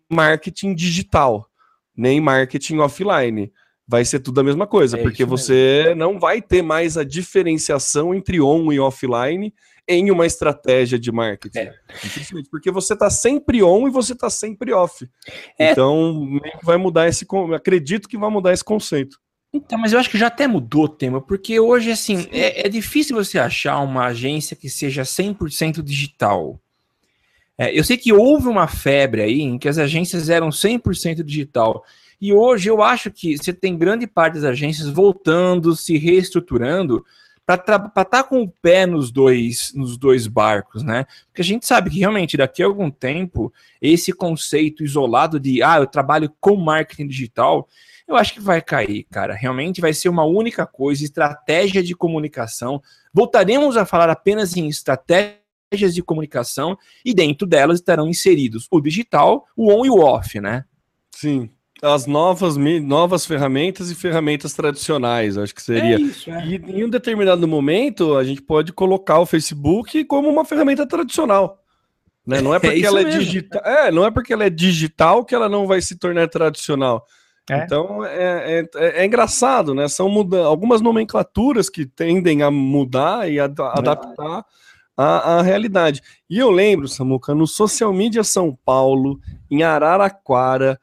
[0.10, 1.50] marketing digital,
[1.96, 3.52] nem marketing offline
[3.90, 8.14] vai ser tudo a mesma coisa, é porque você não vai ter mais a diferenciação
[8.14, 9.52] entre on e offline
[9.88, 11.58] em uma estratégia de marketing.
[11.58, 11.74] É.
[12.52, 15.10] Porque você está sempre on e você está sempre off.
[15.58, 15.72] É.
[15.72, 17.26] Então, vai mudar esse.
[17.56, 19.18] Acredito que vai mudar esse conceito.
[19.52, 22.70] Então, mas eu acho que já até mudou o tema, porque hoje, assim, é, é,
[22.70, 26.62] difícil você achar uma agência que seja 100% digital.
[27.58, 31.84] É, eu sei que houve uma febre aí em que as agências eram 100% digital.
[32.22, 37.06] E hoje eu acho que você tem grande parte das agências voltando, se reestruturando
[37.46, 41.06] para estar tá com o pé nos dois, nos dois barcos, né?
[41.28, 43.52] Porque a gente sabe que realmente daqui a algum tempo
[43.82, 47.68] esse conceito isolado de ah, eu trabalho com marketing digital,
[48.08, 49.34] eu acho que vai cair, cara.
[49.34, 52.82] Realmente vai ser uma única coisa, estratégia de comunicação.
[53.12, 59.48] Voltaremos a falar apenas em estratégias de comunicação e dentro delas estarão inseridos o digital,
[59.56, 60.66] o on e o off, né?
[61.16, 61.50] Sim
[61.82, 65.96] as novas, novas ferramentas e ferramentas tradicionais, acho que seria.
[65.96, 66.46] É isso, é.
[66.46, 71.64] E em um determinado momento, a gente pode colocar o Facebook como uma ferramenta tradicional.
[72.26, 72.42] Né?
[72.42, 73.62] Não é, é porque é ela é digital.
[73.64, 77.06] É, não é porque ela é digital que ela não vai se tornar tradicional.
[77.50, 77.64] É.
[77.64, 79.88] Então é, é, é, engraçado, né?
[79.88, 84.46] São muda algumas nomenclaturas que tendem a mudar e a adaptar
[84.96, 86.02] a, a realidade.
[86.30, 90.80] E eu lembro, Samuca, no Social Media São Paulo, em Araraquara,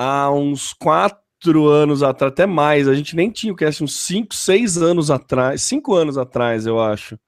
[0.00, 4.34] há uns quatro anos atrás, até mais, a gente nem tinha o cast, uns cinco,
[4.34, 7.18] seis anos atrás, cinco anos atrás, eu acho.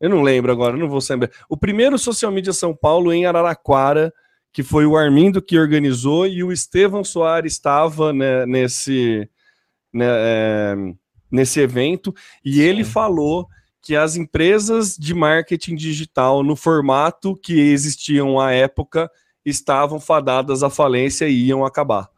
[0.00, 1.32] Eu não lembro agora, não vou saber.
[1.48, 4.14] O primeiro Social Media São Paulo em Araraquara,
[4.52, 9.28] que foi o Armindo que organizou e o Estevão Soares estava né, nesse,
[9.92, 10.74] né, é,
[11.28, 12.14] nesse evento
[12.44, 12.60] e Sim.
[12.60, 13.48] ele falou
[13.82, 19.10] que as empresas de marketing digital no formato que existiam à época
[19.50, 22.10] estavam fadadas à falência e iam acabar.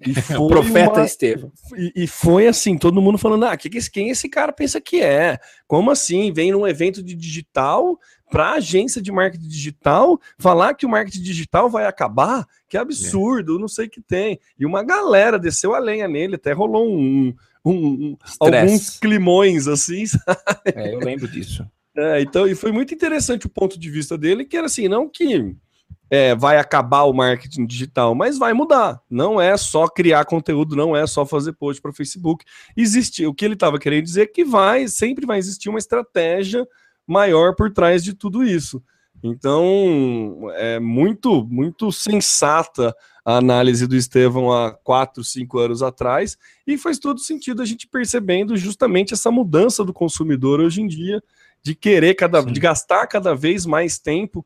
[0.00, 1.04] E o profeta uma...
[1.04, 1.52] Estevão.
[1.76, 5.38] E, e, foi assim, todo mundo falando: ah, que, quem esse cara pensa que é?
[5.66, 6.32] Como assim?
[6.32, 7.98] Vem num evento de digital
[8.30, 12.46] para agência de marketing digital falar que o marketing digital vai acabar?
[12.68, 13.60] Que absurdo, é.
[13.60, 14.40] não sei o que tem.
[14.58, 20.04] E uma galera desceu a lenha nele, até rolou um, um, um alguns climões assim.
[20.74, 21.66] É, eu lembro disso.
[21.94, 25.08] É, então, e foi muito interessante o ponto de vista dele, que era assim, não
[25.08, 25.54] que
[26.12, 29.00] é, vai acabar o marketing digital, mas vai mudar.
[29.08, 32.44] Não é só criar conteúdo, não é só fazer post para o Facebook.
[32.76, 36.68] Existe, o que ele estava querendo dizer é que vai, sempre vai existir uma estratégia
[37.06, 38.82] maior por trás de tudo isso.
[39.22, 42.94] Então, é muito, muito sensata
[43.24, 47.88] a análise do Estevão há quatro, cinco anos atrás, e faz todo sentido a gente
[47.88, 51.22] percebendo justamente essa mudança do consumidor hoje em dia,
[51.62, 54.44] de querer cada, de gastar cada vez mais tempo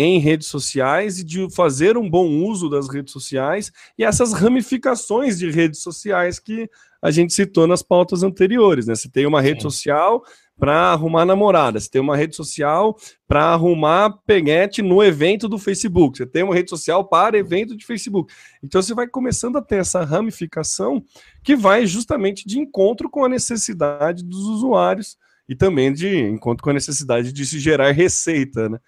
[0.00, 5.36] em redes sociais e de fazer um bom uso das redes sociais e essas ramificações
[5.36, 6.70] de redes sociais que
[7.02, 8.94] a gente citou nas pautas anteriores, né?
[8.94, 9.70] Se tem uma rede Sim.
[9.70, 10.22] social
[10.56, 16.18] para arrumar namorada, você tem uma rede social para arrumar peguete no evento do Facebook,
[16.18, 18.32] você tem uma rede social para evento de Facebook.
[18.62, 21.02] Então você vai começando a ter essa ramificação
[21.42, 25.16] que vai justamente de encontro com a necessidade dos usuários
[25.48, 28.78] e também de encontro com a necessidade de se gerar receita, né?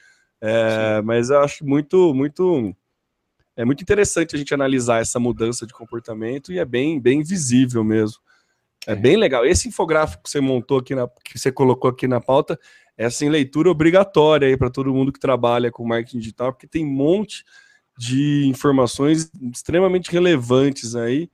[0.40, 2.74] É, mas eu acho muito, muito,
[3.56, 7.84] é muito interessante a gente analisar essa mudança de comportamento e é bem, bem visível
[7.84, 8.18] mesmo.
[8.86, 8.96] É, é.
[8.96, 9.44] bem legal.
[9.44, 12.58] Esse infográfico que você montou aqui, na, que você colocou aqui na pauta,
[12.96, 16.84] é assim, leitura obrigatória aí para todo mundo que trabalha com marketing digital, porque tem
[16.84, 17.44] um monte
[17.98, 21.30] de informações extremamente relevantes aí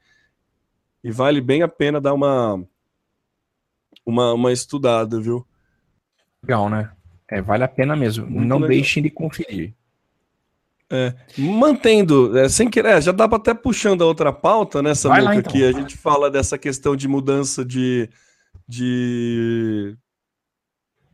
[1.02, 2.60] e vale bem a pena dar uma,
[4.04, 5.46] uma, uma estudada, viu?
[6.42, 6.95] Legal, né?
[7.28, 8.26] É, vale a pena mesmo.
[8.26, 8.70] Muito não legal.
[8.70, 9.74] deixem de conferir.
[10.88, 15.08] É, mantendo, é, sem querer, é, já dá para até puxando a outra pauta nessa
[15.08, 15.38] né, então.
[15.38, 15.64] aqui.
[15.64, 18.08] A gente fala dessa questão de mudança de,
[18.68, 19.96] de,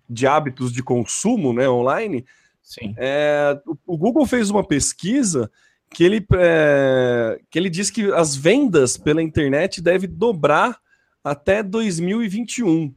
[0.08, 2.26] de hábitos de consumo né, online.
[2.62, 2.94] Sim.
[2.98, 5.50] É, o, o, Google fez uma pesquisa
[5.88, 10.78] que ele, é, que ele diz que as vendas pela internet devem dobrar
[11.24, 12.94] até 2021.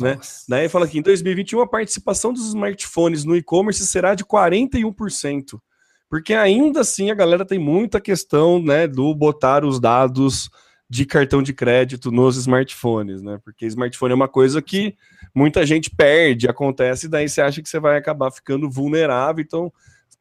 [0.00, 0.18] Né?
[0.48, 5.60] Daí fala aqui, em 2021 a participação dos smartphones no e-commerce será de 41%,
[6.08, 10.50] porque ainda assim a galera tem muita questão, né, do botar os dados
[10.88, 13.38] de cartão de crédito nos smartphones, né?
[13.44, 14.96] Porque smartphone é uma coisa que
[15.32, 19.72] muita gente perde, acontece, e daí você acha que você vai acabar ficando vulnerável, então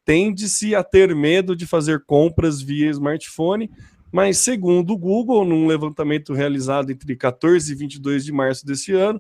[0.06, 3.72] tende-se a ter medo de fazer compras via smartphone,
[4.12, 9.20] mas segundo o Google, num levantamento realizado entre 14 e 22 de março desse ano,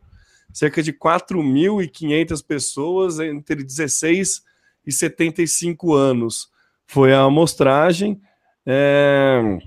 [0.54, 4.42] cerca de 4.500 pessoas entre 16
[4.86, 6.50] e 75 anos.
[6.88, 8.20] Foi a amostragem.
[8.66, 9.60] É...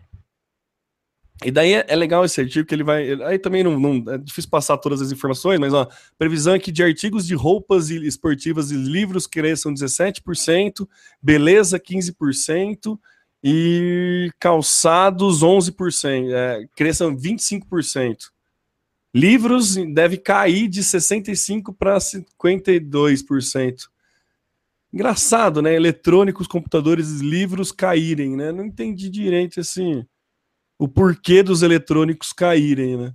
[1.44, 3.20] E daí é, é, legal esse artigo que ele vai.
[3.24, 6.70] Aí também não, não, é difícil passar todas as informações, mas ó, previsão é que
[6.70, 10.86] de artigos de roupas esportivas e livros cresçam 17%,
[11.20, 12.96] beleza 15%
[13.42, 18.31] e calçados 11%, é, cresçam 25%.
[19.14, 23.88] Livros deve cair de 65% para 52%.
[24.92, 25.74] Engraçado, né?
[25.74, 28.52] Eletrônicos, computadores, livros caírem, né?
[28.52, 30.04] Não entendi direito assim
[30.82, 33.14] o porquê dos eletrônicos caírem, né?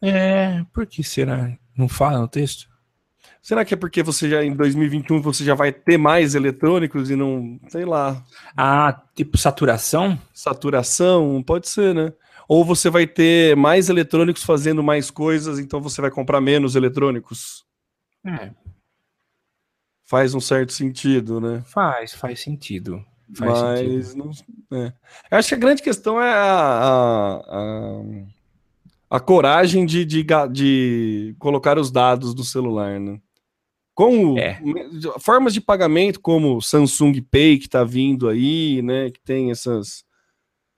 [0.00, 1.56] É, por que será?
[1.76, 2.68] Não fala no texto?
[3.42, 7.16] Será que é porque você já em 2021 você já vai ter mais eletrônicos e
[7.16, 8.24] não, sei lá.
[8.56, 10.16] Ah, tipo saturação?
[10.32, 12.12] Saturação, pode ser, né?
[12.48, 17.64] Ou você vai ter mais eletrônicos fazendo mais coisas, então você vai comprar menos eletrônicos?
[18.26, 18.50] É.
[20.04, 21.62] Faz um certo sentido, né?
[21.66, 23.04] Faz, faz sentido.
[23.34, 24.30] Faz Mas sentido.
[24.70, 24.78] não.
[24.78, 24.92] É.
[25.30, 28.02] Eu acho que a grande questão é a, a, a,
[29.16, 33.18] a coragem de, de, de, colocar os dados do celular, né?
[33.94, 34.60] Com é.
[35.20, 39.10] formas de pagamento como Samsung Pay que está vindo aí, né?
[39.10, 40.04] Que tem essas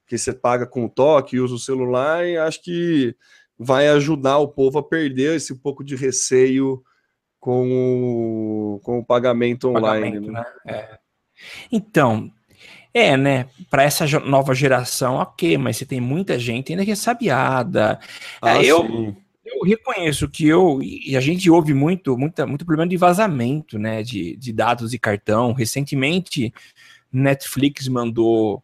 [0.07, 3.17] que você paga com o toque, usa o celular, e acho que
[3.59, 6.83] vai ajudar o povo a perder esse pouco de receio
[7.39, 10.21] com o, com o pagamento online.
[10.21, 10.45] Pagamento, né?
[10.65, 10.75] Né?
[10.75, 10.99] É.
[11.71, 12.33] Então,
[12.93, 13.49] é, né?
[13.69, 17.99] Para essa nova geração, ok, mas você tem muita gente ainda que é sabiada.
[18.41, 19.15] Ah, é, eu,
[19.45, 24.03] eu reconheço que eu e a gente ouve muito, muita, muito problema de vazamento, né?
[24.03, 25.53] De, de dados e cartão.
[25.53, 26.55] Recentemente,
[27.13, 28.64] Netflix mandou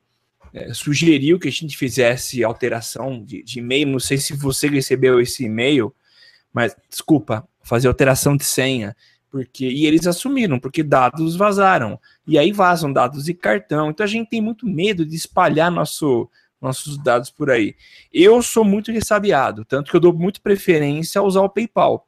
[0.52, 3.88] é, sugeriu que a gente fizesse alteração de, de e-mail.
[3.88, 5.94] Não sei se você recebeu esse e-mail,
[6.52, 8.96] mas desculpa, fazer alteração de senha.
[9.30, 12.00] Porque, e eles assumiram, porque dados vazaram.
[12.26, 13.90] E aí vazam dados de cartão.
[13.90, 16.28] Então a gente tem muito medo de espalhar nosso,
[16.60, 17.76] nossos dados por aí.
[18.12, 22.06] Eu sou muito ressabiado, tanto que eu dou muito preferência a usar o PayPal.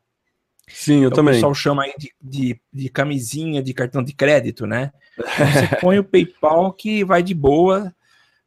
[0.69, 1.35] Sim, eu então, também.
[1.35, 4.93] O pessoal chama aí de, de, de, camisinha de cartão de crédito, né?
[5.19, 7.95] Então, você põe o PayPal que vai de boa,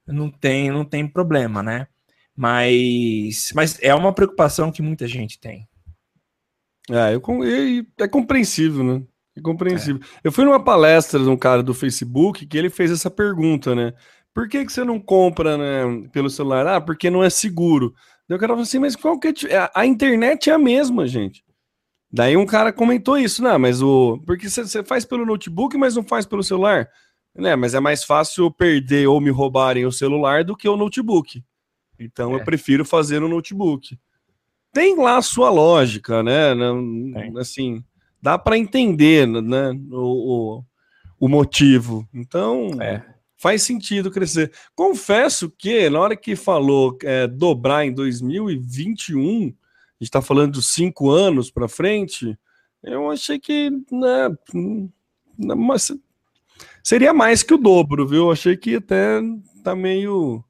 [0.08, 1.88] não tem, não tem problema, né?
[2.36, 5.68] Mas, mas é uma preocupação que muita gente tem.
[6.90, 7.22] É, eu,
[8.00, 9.04] é compreensível, né?
[9.36, 10.02] É compreensível.
[10.02, 10.22] É.
[10.24, 13.94] Eu fui numa palestra de um cara do Facebook que ele fez essa pergunta, né?
[14.34, 16.68] Por que, que você não compra né, pelo celular?
[16.68, 17.94] Ah, porque não é seguro.
[18.28, 19.70] Daí o cara falou assim, mas qual que é?
[19.74, 21.44] A internet é a mesma, gente.
[22.12, 23.58] Daí um cara comentou isso, né?
[23.58, 24.22] Mas o.
[24.26, 26.88] Porque você faz pelo notebook, mas não faz pelo celular.
[27.36, 27.56] Né?
[27.56, 31.44] Mas é mais fácil perder ou me roubarem o celular do que o notebook.
[32.00, 32.36] Então é.
[32.36, 33.98] eu prefiro fazer no notebook
[34.76, 36.54] tem lá a sua lógica, né?
[37.40, 37.82] Assim,
[38.22, 39.72] dá para entender, né?
[39.90, 40.64] O, o,
[41.18, 42.06] o, motivo.
[42.14, 43.02] Então, é.
[43.38, 44.52] faz sentido crescer.
[44.76, 49.56] Confesso que na hora que falou é, dobrar em 2021, a gente
[50.02, 52.38] está falando de cinco anos para frente,
[52.84, 54.30] eu achei que, né?
[55.38, 55.90] Mas
[56.84, 58.32] seria mais que o dobro, viu?
[58.32, 59.22] Achei que até
[59.64, 60.44] tá meio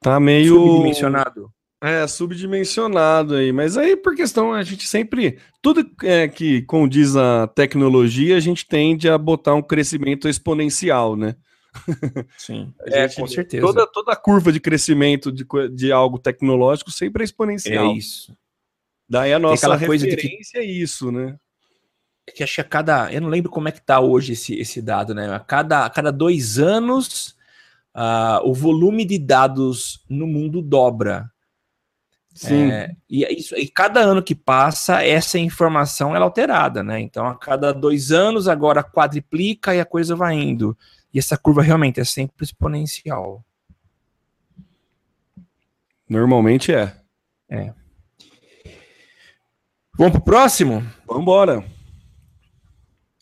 [0.00, 1.54] tá meio subdimensionado.
[1.84, 3.52] É, subdimensionado aí.
[3.52, 5.38] Mas aí, por questão, a gente sempre.
[5.60, 11.36] Tudo é, que condiz a tecnologia, a gente tende a botar um crescimento exponencial, né?
[12.38, 13.66] Sim, é, com certeza.
[13.66, 15.44] Toda, toda a curva de crescimento de,
[15.74, 17.90] de algo tecnológico sempre é exponencial.
[17.90, 18.34] É isso.
[19.06, 20.58] Daí a nossa referência que...
[20.58, 21.36] é isso, né?
[22.26, 23.12] É que acho que a cada.
[23.12, 25.32] Eu não lembro como é que tá hoje esse, esse dado, né?
[25.34, 27.36] A cada, a cada dois anos,
[27.94, 31.30] uh, o volume de dados no mundo dobra.
[32.34, 32.72] Sim.
[32.72, 37.00] É, e, é isso, e cada ano que passa, essa informação é alterada, né?
[37.00, 40.76] Então, a cada dois anos, agora quadriplica e a coisa vai indo.
[41.12, 43.44] E essa curva realmente é sempre exponencial.
[46.08, 46.92] Normalmente é.
[47.48, 47.72] É.
[49.96, 50.84] Vamos pro próximo?
[51.06, 51.73] Vamos embora.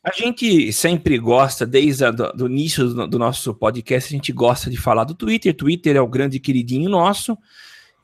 [0.04, 4.76] A gente sempre gosta, desde o início do, do nosso podcast, a gente gosta de
[4.76, 5.54] falar do Twitter.
[5.54, 7.38] Twitter é o grande queridinho nosso.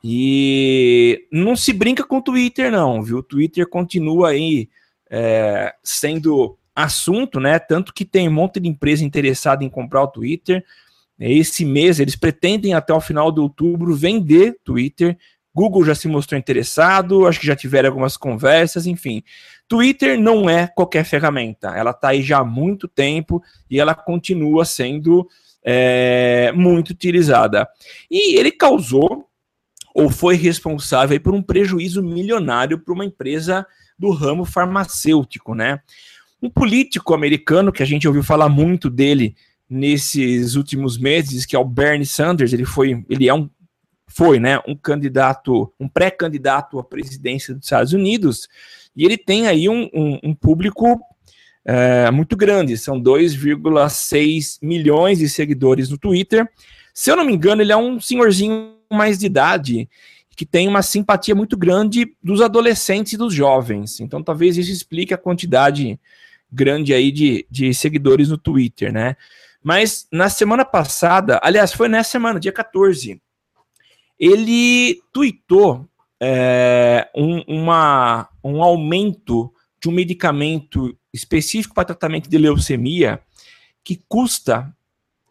[0.01, 3.17] E não se brinca com o Twitter, não, viu?
[3.17, 4.69] O Twitter continua aí
[5.09, 7.59] é, sendo assunto, né?
[7.59, 10.63] Tanto que tem um monte de empresa interessada em comprar o Twitter.
[11.19, 15.17] Esse mês eles pretendem até o final de outubro vender Twitter.
[15.53, 19.23] Google já se mostrou interessado, acho que já tiveram algumas conversas, enfim.
[19.67, 24.65] Twitter não é qualquer ferramenta, ela está aí já há muito tempo e ela continua
[24.65, 25.27] sendo
[25.63, 27.67] é, muito utilizada.
[28.09, 29.27] E ele causou
[29.93, 33.65] ou foi responsável por um prejuízo milionário para uma empresa
[33.97, 35.81] do ramo farmacêutico, né?
[36.41, 39.35] Um político americano que a gente ouviu falar muito dele
[39.69, 43.49] nesses últimos meses, que é o Bernie Sanders, ele foi, ele é um
[44.09, 48.49] foi, né, um candidato, um pré-candidato à presidência dos Estados Unidos,
[48.95, 50.99] e ele tem aí um, um, um público
[51.63, 56.49] é, muito grande, são 2,6 milhões de seguidores no Twitter.
[56.93, 59.89] Se eu não me engano, ele é um senhorzinho mais de idade
[60.35, 63.99] que tem uma simpatia muito grande dos adolescentes e dos jovens.
[63.99, 65.99] Então, talvez isso explique a quantidade
[66.51, 69.15] grande aí de, de seguidores no Twitter, né?
[69.61, 73.21] Mas na semana passada, aliás, foi nessa semana, dia 14,
[74.19, 75.87] ele tweetou
[76.19, 83.21] é, um, uma, um aumento de um medicamento específico para tratamento de leucemia
[83.83, 84.75] que custa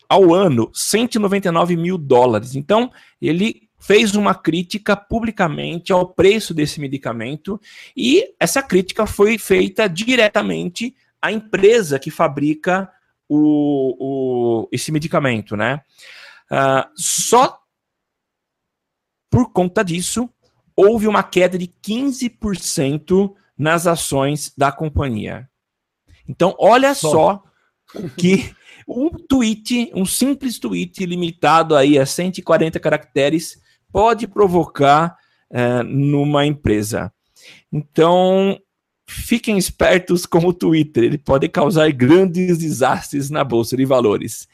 [0.09, 2.55] ao ano 199 mil dólares.
[2.55, 7.61] Então, ele fez uma crítica publicamente ao preço desse medicamento
[7.97, 12.91] e essa crítica foi feita diretamente à empresa que fabrica
[13.29, 15.81] o, o esse medicamento, né?
[16.51, 17.61] Uh, só
[19.31, 20.29] por conta disso,
[20.75, 25.49] houve uma queda de 15% nas ações da companhia.
[26.29, 27.43] Então, olha só, só
[27.95, 28.55] o que
[28.87, 33.61] um tweet, um simples tweet limitado aí a 140 caracteres
[33.91, 35.17] pode provocar
[35.51, 37.13] é, numa empresa.
[37.73, 38.59] Então,
[39.09, 44.47] fiquem espertos com o Twitter, ele pode causar grandes desastres na bolsa de valores.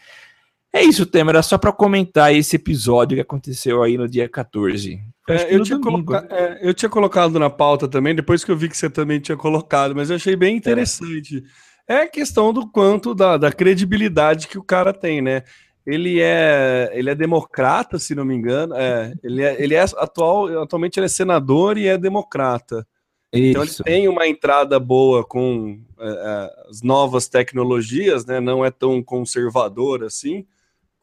[0.75, 5.01] É isso, Temer, era só para comentar esse episódio que aconteceu aí no dia 14.
[5.29, 6.27] É, eu, tinha coloca...
[6.29, 9.37] é, eu, tinha colocado na pauta também, depois que eu vi que você também tinha
[9.37, 11.45] colocado, mas eu achei bem interessante.
[11.87, 15.45] É, é questão do quanto da, da credibilidade que o cara tem, né?
[15.87, 18.75] Ele é, ele é democrata, se não me engano.
[18.75, 22.85] É, ele é, ele é atual, atualmente ele é senador e é democrata.
[23.33, 23.45] Isso.
[23.49, 28.41] Então ele tem uma entrada boa com é, é, as novas tecnologias, né?
[28.41, 30.45] Não é tão conservador assim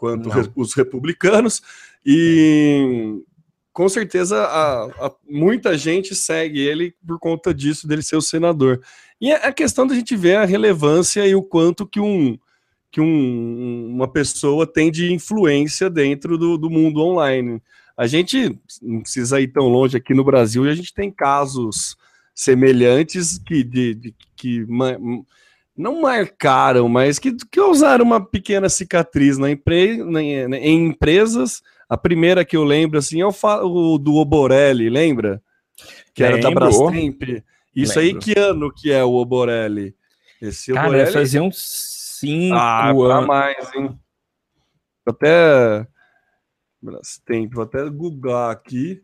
[0.01, 0.51] quanto não.
[0.55, 1.61] os republicanos.
[2.03, 3.21] E
[3.71, 8.81] com certeza a, a, muita gente segue ele por conta disso, dele ser o senador.
[9.21, 12.35] E é a questão da gente ver a relevância e o quanto que um
[12.91, 17.61] que um, uma pessoa tem de influência dentro do, do mundo online.
[17.95, 21.95] A gente não precisa ir tão longe aqui no Brasil, e a gente tem casos
[22.35, 24.65] semelhantes que, de, de que
[25.76, 31.61] não marcaram, mas que, que causaram uma pequena cicatriz na empre, na, em empresas.
[31.89, 35.41] A primeira que eu lembro assim é o, o do Oborelli, lembra?
[36.13, 36.38] Que Lembro.
[36.38, 37.24] era da Brastemp.
[37.76, 38.15] Isso Lembro.
[38.15, 39.95] aí, que ano que é o Oborelli?
[40.41, 41.11] Esse Cara, Oborelli...
[41.11, 43.28] fazia uns cinco ah, anos.
[43.28, 43.99] mais, hein?
[45.05, 45.88] Até
[46.82, 49.01] Brastemp, vou até googlar aqui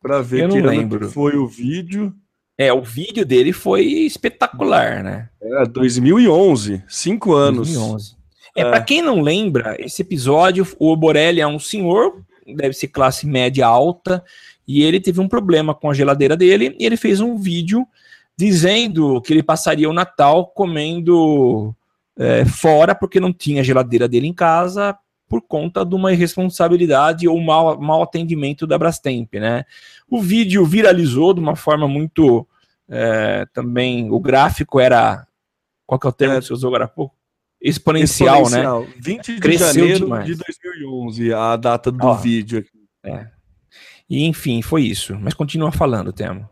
[0.00, 1.10] para ver eu que lembro.
[1.10, 2.14] foi o vídeo.
[2.56, 5.28] É, o vídeo dele foi espetacular, né?
[5.42, 7.68] É, 2011, cinco anos.
[7.68, 8.16] 2011.
[8.56, 8.64] É, é.
[8.64, 13.66] para quem não lembra, esse episódio, o Borelli é um senhor, deve ser classe média
[13.66, 14.24] alta,
[14.66, 17.86] e ele teve um problema com a geladeira dele, e ele fez um vídeo
[18.36, 21.74] dizendo que ele passaria o Natal comendo
[22.16, 24.96] é, fora porque não tinha geladeira dele em casa
[25.28, 29.64] por conta de uma irresponsabilidade ou mau, mau atendimento da Brastemp, né?
[30.08, 32.46] O vídeo viralizou de uma forma muito
[32.88, 34.10] é, também.
[34.10, 35.26] O gráfico era.
[35.86, 37.14] Qual que é o termo é, que você usou agora há pouco?
[37.60, 38.60] Exponencial, né?
[38.60, 38.80] exponencial.
[38.82, 38.92] né?
[38.98, 40.26] 20 de Cresceu janeiro demais.
[40.26, 42.64] de 2011, a data do Ó, vídeo.
[43.02, 43.26] É.
[44.08, 45.18] E enfim, foi isso.
[45.18, 46.48] Mas continua falando, Temo.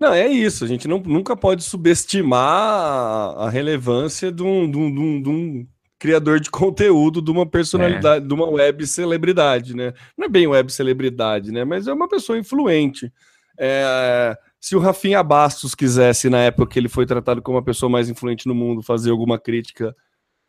[0.00, 0.64] Não, é isso.
[0.64, 5.66] A gente não, nunca pode subestimar a, relevância de um, de, um, de um,
[5.98, 8.28] criador de conteúdo de uma personalidade, é.
[8.28, 9.92] de uma web celebridade, né?
[10.16, 11.64] Não é bem web celebridade, né?
[11.64, 13.12] Mas é uma pessoa influente.
[13.58, 17.88] É, se o Rafinha Bastos quisesse, na época que ele foi tratado como a pessoa
[17.88, 19.94] mais influente no mundo, fazer alguma crítica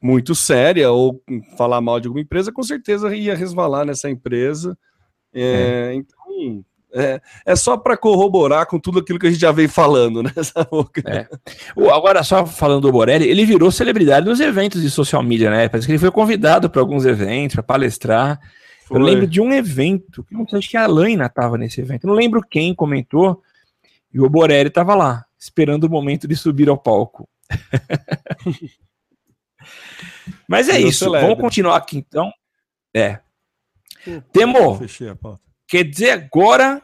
[0.02, 1.24] muito séria ou
[1.58, 4.78] falar mal de alguma empresa, com certeza ia resvalar nessa empresa.
[5.34, 5.94] É, é.
[5.94, 6.64] Então,
[6.98, 10.32] é, é só para corroborar com tudo aquilo que a gente já veio falando, né?
[11.06, 11.28] É.
[11.92, 15.70] Agora, só falando do Borelli, ele virou celebridade nos eventos de social media, né?
[15.70, 18.40] Parece que ele foi convidado para alguns eventos, para palestrar.
[18.86, 18.98] Foi.
[18.98, 22.74] Eu lembro de um evento, acho que a Laina estava nesse evento, não lembro quem
[22.74, 23.42] comentou,
[24.14, 27.30] e o Borelli estava lá, esperando o momento de subir ao palco.
[30.48, 32.32] Mas é isso, vamos continuar aqui então.
[32.94, 33.20] É.
[34.32, 34.80] Temo,
[35.68, 36.82] quer dizer agora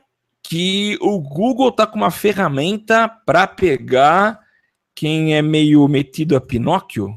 [0.54, 4.40] que o Google tá com uma ferramenta para pegar
[4.94, 7.12] quem é meio metido a Pinóquio?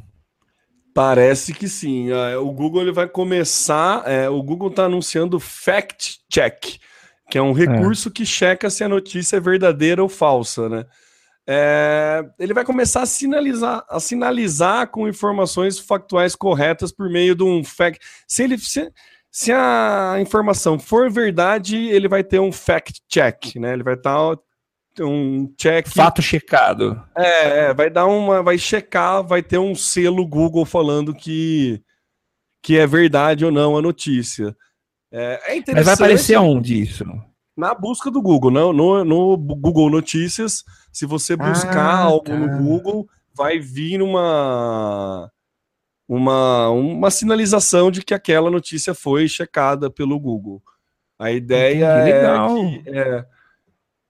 [0.95, 2.11] Parece que sim.
[2.11, 4.03] É, o Google ele vai começar.
[4.07, 6.78] É, o Google está anunciando Fact Check,
[7.30, 8.12] que é um recurso é.
[8.12, 10.87] que checa se a notícia é verdadeira ou falsa, né?
[11.47, 17.45] É, ele vai começar a sinalizar, a sinalizar com informações factuais corretas por meio de
[17.45, 18.01] um fact.
[18.26, 18.91] Se ele, se,
[19.37, 23.74] se a informação for verdade, ele vai ter um fact check, né?
[23.74, 24.34] Ele vai estar
[24.99, 25.87] um check.
[25.87, 26.99] Fato checado.
[27.14, 28.43] É, é, vai dar uma.
[28.43, 31.82] Vai checar, vai ter um selo Google falando que,
[32.62, 34.57] que é verdade ou não a notícia.
[35.12, 35.74] É, é interessante.
[35.74, 37.05] Mas vai aparecer onde isso?
[37.55, 40.64] Na busca do Google, não, no, no Google Notícias.
[40.91, 42.39] Se você buscar ah, algo tá.
[42.39, 45.30] no Google, vai vir uma
[46.09, 50.63] uma, uma sinalização de que aquela notícia foi checada pelo Google.
[51.19, 53.27] A ideia é que, é,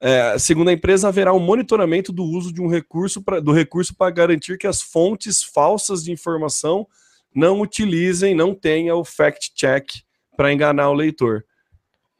[0.01, 3.94] é, segundo a empresa, haverá um monitoramento do uso de um recurso pra, do recurso
[3.94, 6.86] para garantir que as fontes falsas de informação
[7.34, 10.03] não utilizem, não tenha o fact-check
[10.36, 11.44] para enganar o leitor.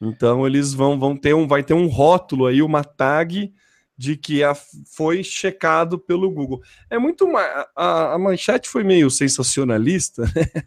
[0.01, 3.53] Então eles vão, vão ter um, vai ter um rótulo aí, uma tag
[3.97, 4.55] de que a,
[4.95, 6.61] foi checado pelo Google.
[6.91, 7.27] É muito
[7.75, 10.23] a, a manchete foi meio sensacionalista,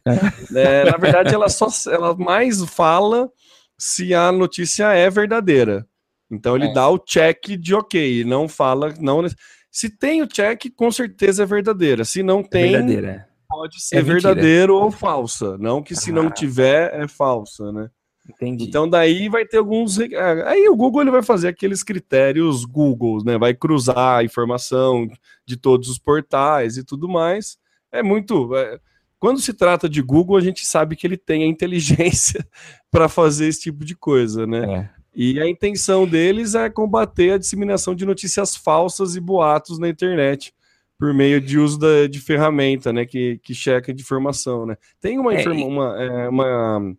[0.06, 0.34] né?
[0.56, 0.82] É.
[0.82, 3.30] é, na verdade, ela só ela mais fala
[3.78, 5.88] se a notícia é verdadeira.
[6.32, 6.74] Então ele é.
[6.74, 9.24] dá o check de ok, não fala não
[9.72, 12.04] se tem o check, com certeza é verdadeira.
[12.04, 13.30] Se não é tem, verdadeira.
[13.48, 15.58] pode ser é verdadeiro ou falsa.
[15.58, 16.14] Não que se ah.
[16.14, 17.90] não tiver é falsa, né?
[18.30, 18.66] Entendi.
[18.66, 20.00] Então daí vai ter alguns.
[20.00, 23.38] É, aí o Google ele vai fazer aqueles critérios Google, né?
[23.38, 25.08] Vai cruzar a informação
[25.46, 27.58] de todos os portais e tudo mais.
[27.92, 28.56] É muito.
[28.56, 28.80] É...
[29.18, 32.46] Quando se trata de Google, a gente sabe que ele tem a inteligência
[32.90, 34.74] para fazer esse tipo de coisa, né?
[34.74, 34.90] É.
[35.14, 40.54] E a intenção deles é combater a disseminação de notícias falsas e boatos na internet
[41.00, 44.76] por meio de uso da, de ferramenta, né, que, que checa de informação, né.
[45.00, 46.96] Tem uma, é, uma, é, uma,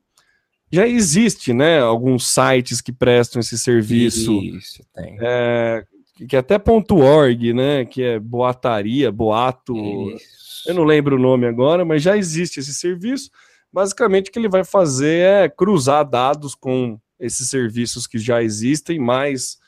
[0.72, 4.32] já existe, né, alguns sites que prestam esse serviço.
[4.42, 5.16] Isso, tem.
[5.20, 5.84] É,
[6.28, 9.74] que é até .org, né, que é boataria, boato,
[10.14, 10.68] Isso.
[10.68, 13.30] eu não lembro o nome agora, mas já existe esse serviço.
[13.72, 18.98] Basicamente, o que ele vai fazer é cruzar dados com esses serviços que já existem,
[18.98, 19.58] mas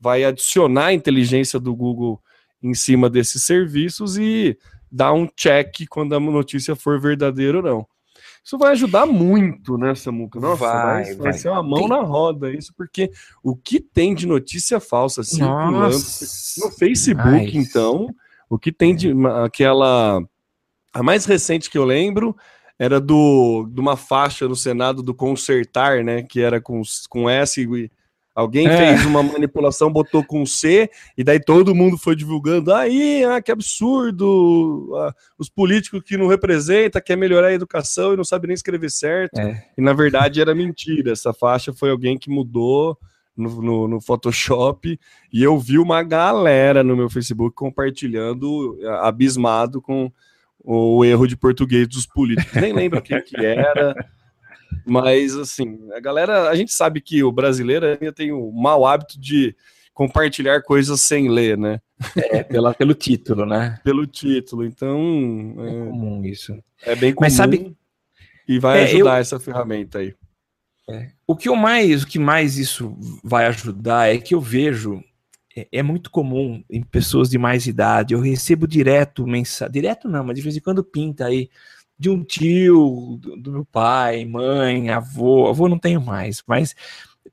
[0.00, 2.22] vai adicionar a inteligência do Google
[2.62, 4.56] em cima desses serviços e
[4.90, 7.86] dar um check quando a notícia for verdadeira ou não.
[8.48, 10.40] Isso vai ajudar muito, né, Samuca?
[10.40, 11.88] Nossa, vai, vai, vai ser uma mão tem...
[11.90, 13.10] na roda isso, porque
[13.42, 16.64] o que tem de notícia falsa circulando Nossa.
[16.64, 18.08] no Facebook, então,
[18.48, 19.12] o que tem de
[19.44, 20.22] aquela
[20.94, 22.34] a mais recente que eu lembro
[22.78, 26.80] era do de uma faixa no Senado do consertar, né, que era com,
[27.10, 27.90] com S e
[28.38, 28.76] Alguém é.
[28.76, 32.72] fez uma manipulação, botou com C, e daí todo mundo foi divulgando.
[32.72, 34.92] Aí, ah, que absurdo!
[34.94, 38.92] Ah, os políticos que não representam, quer melhorar a educação e não sabe nem escrever
[38.92, 39.40] certo.
[39.40, 39.66] É.
[39.76, 41.10] E na verdade era mentira.
[41.10, 42.96] Essa faixa foi alguém que mudou
[43.36, 44.96] no, no, no, Photoshop
[45.32, 50.12] e eu vi uma galera no meu Facebook compartilhando, abismado com
[50.62, 52.54] o erro de português dos políticos.
[52.54, 53.96] Nem lembro quem que era.
[54.88, 59.18] Mas, assim, a galera, a gente sabe que o brasileiro ainda tem o mau hábito
[59.20, 59.54] de
[59.92, 61.80] compartilhar coisas sem ler, né?
[62.16, 63.78] É, pela, pelo título, né?
[63.82, 65.54] Pelo título, então.
[65.58, 66.56] É, é comum isso.
[66.82, 67.26] É bem comum.
[67.26, 67.76] Mas sabe.
[68.46, 69.20] E vai é, ajudar eu...
[69.20, 70.14] essa ferramenta aí.
[70.88, 71.08] É.
[71.26, 75.02] O que eu mais, o que mais isso vai ajudar é que eu vejo
[75.58, 78.14] é, é muito comum em pessoas de mais idade.
[78.14, 81.50] Eu recebo direto mensagem, direto não, mas de vez em quando pinta aí
[81.98, 86.74] de um tio, do, do meu pai, mãe, avô, avô não tenho mais, mas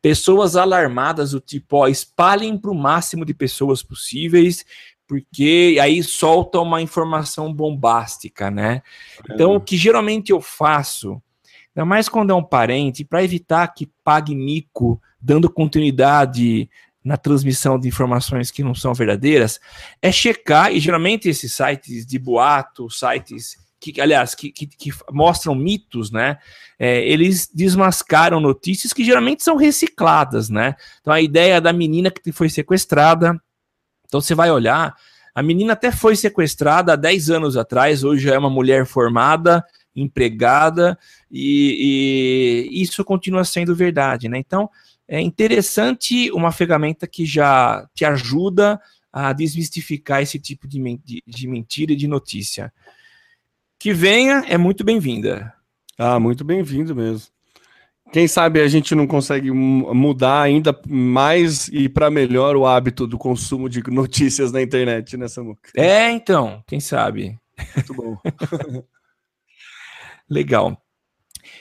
[0.01, 4.65] pessoas alarmadas do tipo, ó, espalhem para o máximo de pessoas possíveis,
[5.07, 8.81] porque aí solta uma informação bombástica, né?
[9.29, 11.21] Então, o que geralmente eu faço,
[11.75, 16.69] ainda mais quando é um parente, para evitar que pague mico dando continuidade
[17.03, 19.59] na transmissão de informações que não são verdadeiras,
[20.01, 25.53] é checar, e geralmente esses sites de boato, sites que aliás, que, que, que mostram
[25.53, 26.37] mitos, né?
[26.79, 30.75] É, eles desmascaram notícias que geralmente são recicladas, né?
[31.01, 33.39] Então a ideia da menina que foi sequestrada,
[34.05, 34.95] então você vai olhar,
[35.33, 39.63] a menina até foi sequestrada há 10 anos atrás, hoje é uma mulher formada,
[39.95, 40.97] empregada,
[41.31, 44.37] e, e isso continua sendo verdade, né?
[44.37, 44.69] Então
[45.07, 48.79] é interessante uma ferramenta que já te ajuda
[49.13, 52.73] a desmistificar esse tipo de, de, de mentira e de notícia
[53.85, 55.53] que venha é muito bem-vinda.
[55.95, 57.27] Ah, muito bem-vindo mesmo.
[58.11, 63.15] Quem sabe a gente não consegue mudar ainda mais e para melhor o hábito do
[63.15, 65.69] consumo de notícias na internet, né, Samuca?
[65.77, 67.39] É, então, quem sabe.
[67.75, 68.17] Muito bom.
[70.27, 70.83] Legal.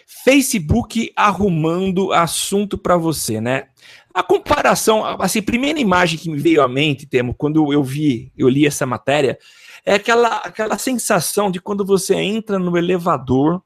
[0.07, 3.69] Facebook arrumando assunto para você, né?
[4.13, 8.33] A comparação, assim, a primeira imagem que me veio à mente, Temo, quando eu vi,
[8.37, 9.39] eu li essa matéria,
[9.85, 13.61] é aquela, aquela sensação de quando você entra no elevador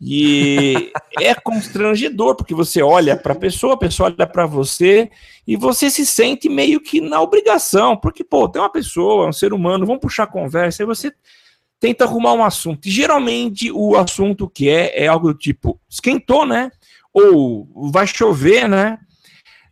[0.00, 5.10] e é constrangedor, porque você olha para a pessoa, a pessoa olha para você
[5.46, 9.52] e você se sente meio que na obrigação, porque, pô, tem uma pessoa, um ser
[9.52, 11.10] humano, vamos puxar conversa, e você
[11.84, 12.88] tenta arrumar um assunto.
[12.88, 16.72] E geralmente o assunto que é é algo do tipo, esquentou, né?
[17.12, 18.98] Ou vai chover, né?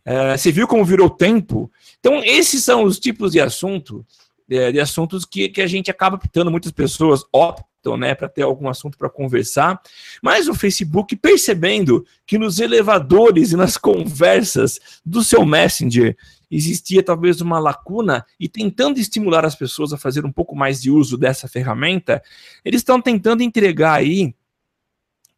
[0.05, 1.71] É, você viu como virou tempo?
[1.99, 4.05] Então, esses são os tipos de assunto
[4.47, 8.43] de, de assuntos que, que a gente acaba optando, muitas pessoas optam, né, para ter
[8.43, 9.81] algum assunto para conversar,
[10.21, 16.15] mas o Facebook percebendo que nos elevadores e nas conversas do seu Messenger
[16.55, 20.91] existia talvez uma lacuna e tentando estimular as pessoas a fazer um pouco mais de
[20.91, 22.21] uso dessa ferramenta,
[22.63, 24.35] eles estão tentando entregar aí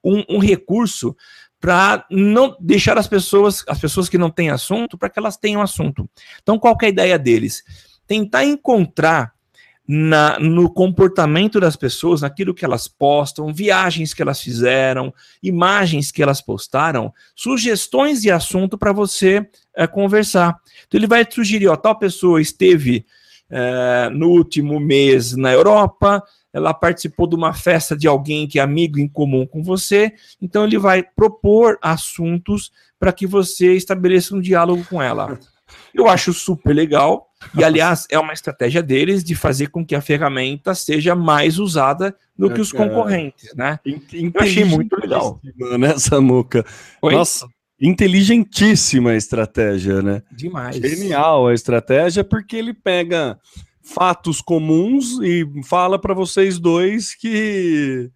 [0.03, 1.15] um, um recurso
[1.59, 5.61] para não deixar as pessoas, as pessoas que não têm assunto, para que elas tenham
[5.61, 6.07] assunto.
[6.43, 7.63] Então, qual é a ideia deles?
[8.07, 9.33] tentar encontrar
[9.87, 16.23] na, no comportamento das pessoas, naquilo que elas postam, viagens que elas fizeram, imagens que
[16.23, 20.57] elas postaram, sugestões de assunto para você é, conversar.
[20.87, 23.05] Então ele vai sugerir, ó, tal pessoa esteve
[23.49, 28.61] é, no último mês na Europa, ela participou de uma festa de alguém que é
[28.61, 34.41] amigo em comum com você, então ele vai propor assuntos para que você estabeleça um
[34.41, 35.37] diálogo com ela.
[35.93, 37.27] Eu acho super legal.
[37.57, 42.15] E, aliás, é uma estratégia deles de fazer com que a ferramenta seja mais usada
[42.37, 43.79] do que os é, concorrentes, né?
[43.85, 45.39] Eu achei muito legal.
[45.79, 46.65] Nessa muca.
[47.01, 47.13] Oi?
[47.13, 47.47] Nossa,
[47.79, 50.21] inteligentíssima a estratégia, né?
[50.31, 50.75] Demais.
[50.75, 53.39] Genial a estratégia, porque ele pega
[53.81, 58.09] fatos comuns e fala para vocês dois que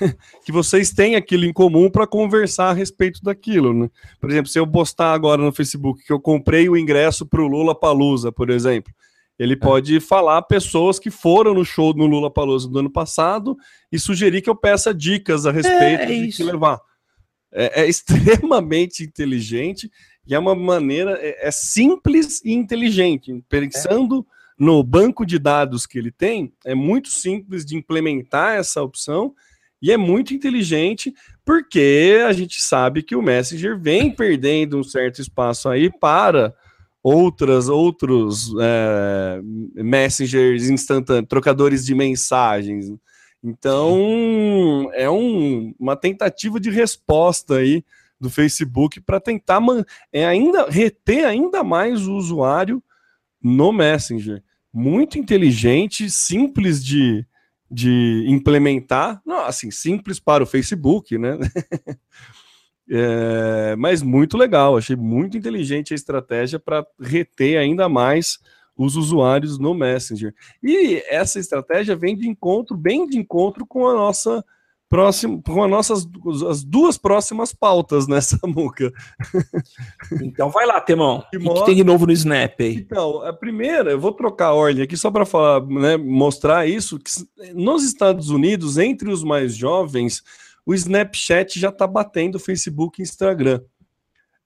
[0.44, 3.72] que vocês têm aquilo em comum para conversar a respeito daquilo.
[3.72, 3.90] Né?
[4.20, 7.46] Por exemplo, se eu postar agora no Facebook que eu comprei o ingresso para o
[7.46, 8.92] Lula Palusa, por exemplo,
[9.38, 9.56] ele é.
[9.56, 13.56] pode falar pessoas que foram no show no Lula Palusa do ano passado
[13.90, 16.80] e sugerir que eu peça dicas a respeito é, é de que levar.
[17.52, 19.90] É, é, extremamente inteligente
[20.26, 24.26] e é uma maneira é, é simples e inteligente, pensando
[24.58, 29.34] no banco de dados que ele tem, é muito simples de implementar essa opção
[29.82, 31.12] e é muito inteligente,
[31.44, 36.54] porque a gente sabe que o Messenger vem perdendo um certo espaço aí para
[37.02, 39.40] outras outros é,
[39.74, 42.92] messengers instantâneos, trocadores de mensagens.
[43.42, 47.84] Então é um, uma tentativa de resposta aí
[48.20, 49.60] do Facebook para tentar
[50.12, 52.80] é ainda reter ainda mais o usuário
[53.42, 54.40] no Messenger.
[54.72, 57.26] Muito inteligente, simples de,
[57.72, 61.38] de implementar, não, assim, simples para o Facebook, né?
[62.90, 68.38] é, mas muito legal, achei muito inteligente a estratégia para reter ainda mais
[68.76, 70.34] os usuários no Messenger.
[70.62, 74.44] E essa estratégia vem de encontro, bem de encontro com a nossa
[74.92, 76.06] próximo, com as nossas
[76.50, 78.92] as duas próximas pautas nessa muca.
[80.20, 81.20] Então vai lá, Temão.
[81.20, 82.74] O que, que, tem de novo no Snap aí?
[82.74, 86.98] Então, a primeira, eu vou trocar a ordem aqui só para falar, né, mostrar isso,
[86.98, 87.10] que
[87.54, 90.22] nos Estados Unidos, entre os mais jovens,
[90.66, 93.62] o Snapchat já está batendo Facebook e Instagram.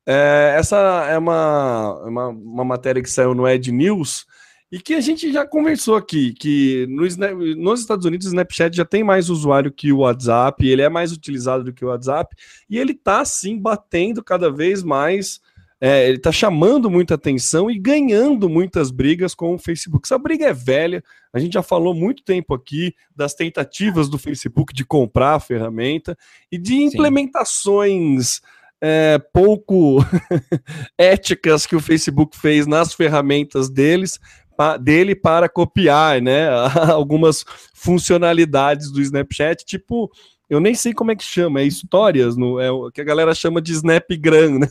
[0.06, 0.76] É, essa
[1.10, 4.24] é uma, uma, uma matéria que saiu no Ed News,
[4.70, 7.02] e que a gente já conversou aqui, que no,
[7.56, 11.12] nos Estados Unidos o Snapchat já tem mais usuário que o WhatsApp, ele é mais
[11.12, 12.34] utilizado do que o WhatsApp,
[12.68, 15.40] e ele está sim batendo cada vez mais,
[15.80, 20.06] é, ele está chamando muita atenção e ganhando muitas brigas com o Facebook.
[20.06, 24.74] Essa briga é velha, a gente já falou muito tempo aqui das tentativas do Facebook
[24.74, 26.16] de comprar a ferramenta
[26.50, 28.40] e de implementações.
[28.78, 30.04] É, pouco
[30.98, 34.20] éticas que o Facebook fez nas ferramentas deles
[34.80, 36.48] dele para copiar, né,
[36.92, 37.44] algumas
[37.74, 40.10] funcionalidades do Snapchat, tipo,
[40.48, 43.34] eu nem sei como é que chama, é histórias, no, é o que a galera
[43.34, 44.68] chama de Snapgram, né,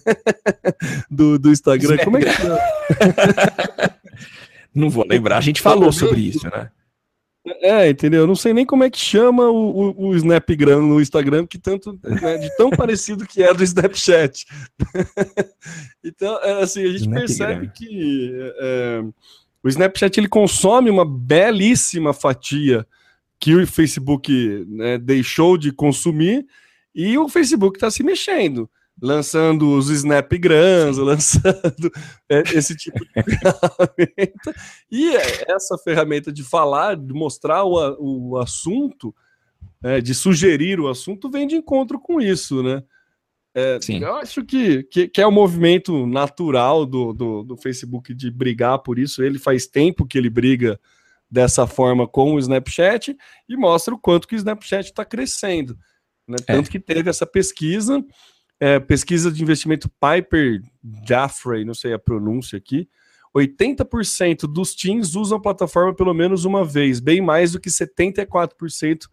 [1.10, 2.60] do, do Instagram, como é que chama?
[4.74, 6.70] Não vou lembrar, a gente falou sobre isso, né?
[7.62, 8.22] É, entendeu?
[8.22, 11.60] Eu não sei nem como é que chama o, o, o Snapgram no Instagram, que
[11.60, 14.46] tanto, né, de tão parecido que é do Snapchat.
[16.04, 17.26] então, é, assim, a gente Snapgram.
[17.26, 19.04] percebe que é,
[19.66, 22.86] o Snapchat ele consome uma belíssima fatia
[23.40, 26.46] que o Facebook né, deixou de consumir
[26.94, 28.70] e o Facebook está se mexendo,
[29.02, 31.92] lançando os Snapgrams, lançando
[32.30, 34.56] é, esse tipo de ferramenta.
[34.92, 35.16] E
[35.48, 39.16] essa ferramenta de falar, de mostrar o, o assunto,
[39.84, 42.84] é, de sugerir o assunto, vem de encontro com isso, né?
[43.58, 48.30] É, eu acho que, que, que, é o movimento natural do, do, do, Facebook de
[48.30, 49.24] brigar por isso.
[49.24, 50.78] Ele faz tempo que ele briga
[51.32, 53.16] dessa forma com o Snapchat
[53.48, 55.78] e mostra o quanto que o Snapchat está crescendo.
[56.28, 56.36] Né?
[56.46, 56.54] É.
[56.54, 58.04] Tanto que teve essa pesquisa,
[58.60, 60.62] é, pesquisa de investimento Piper
[61.08, 62.90] Jaffray, não sei a pronúncia aqui.
[63.34, 69.08] 80% dos teens usam a plataforma pelo menos uma vez, bem mais do que 74%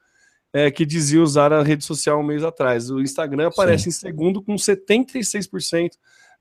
[0.53, 2.91] é, que dizia usar a rede social um mês atrás.
[2.91, 3.89] O Instagram aparece Sim.
[3.89, 5.93] em segundo com 76%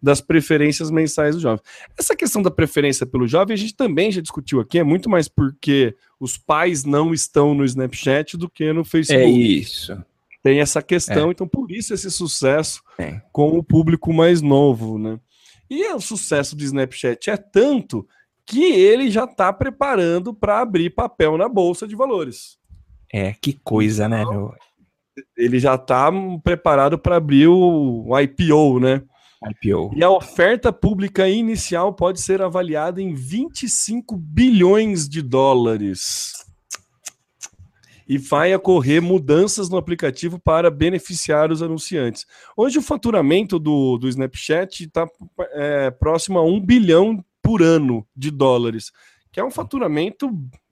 [0.02, 1.64] das preferências mensais do jovem.
[1.98, 5.28] Essa questão da preferência pelo jovem a gente também já discutiu aqui, é muito mais
[5.28, 9.24] porque os pais não estão no Snapchat do que no Facebook.
[9.24, 10.04] É isso.
[10.42, 11.32] Tem essa questão, é.
[11.32, 13.22] então por isso esse sucesso é.
[13.32, 15.20] com o público mais novo, né?
[15.70, 18.08] E o sucesso do Snapchat é tanto
[18.46, 22.58] que ele já está preparando para abrir papel na bolsa de valores.
[23.14, 24.56] É, que coisa, né, então, meu?
[25.36, 26.10] Ele já está
[26.44, 29.04] preparado para abrir o, IPO, né?
[29.44, 29.92] IPO.
[29.96, 36.34] E a oferta pública inicial pode ser avaliada em 25 bilhões de dólares.
[38.08, 42.26] E vai ocorrer mudanças no aplicativo para beneficiar os anunciantes.
[42.56, 45.08] Hoje o faturamento do, do Snapchat está
[45.54, 48.92] é, próximo a um bilhão por ano de dólares,
[49.32, 50.30] que é um faturamento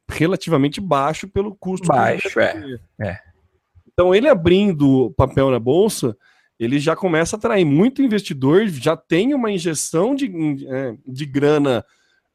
[0.10, 1.88] relativamente baixo pelo custo.
[1.88, 3.20] Baixo, é, é.
[3.93, 6.18] Então, ele abrindo papel na bolsa,
[6.60, 10.28] ele já começa a atrair muito investidor, já tem uma injeção de,
[10.68, 11.86] é, de grana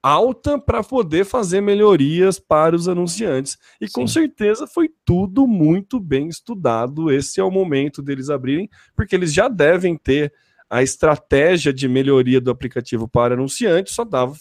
[0.02, 3.56] alta para poder fazer melhorias para os anunciantes.
[3.80, 3.92] E Sim.
[3.94, 7.10] com certeza foi tudo muito bem estudado.
[7.10, 10.32] Esse é o momento deles abrirem, porque eles já devem ter
[10.68, 14.34] a estratégia de melhoria do aplicativo para anunciantes, só dava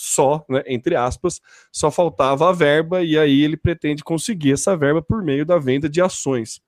[0.00, 1.40] só, né, entre aspas,
[1.70, 5.90] só faltava a verba e aí ele pretende conseguir essa verba por meio da venda
[5.90, 6.60] de ações.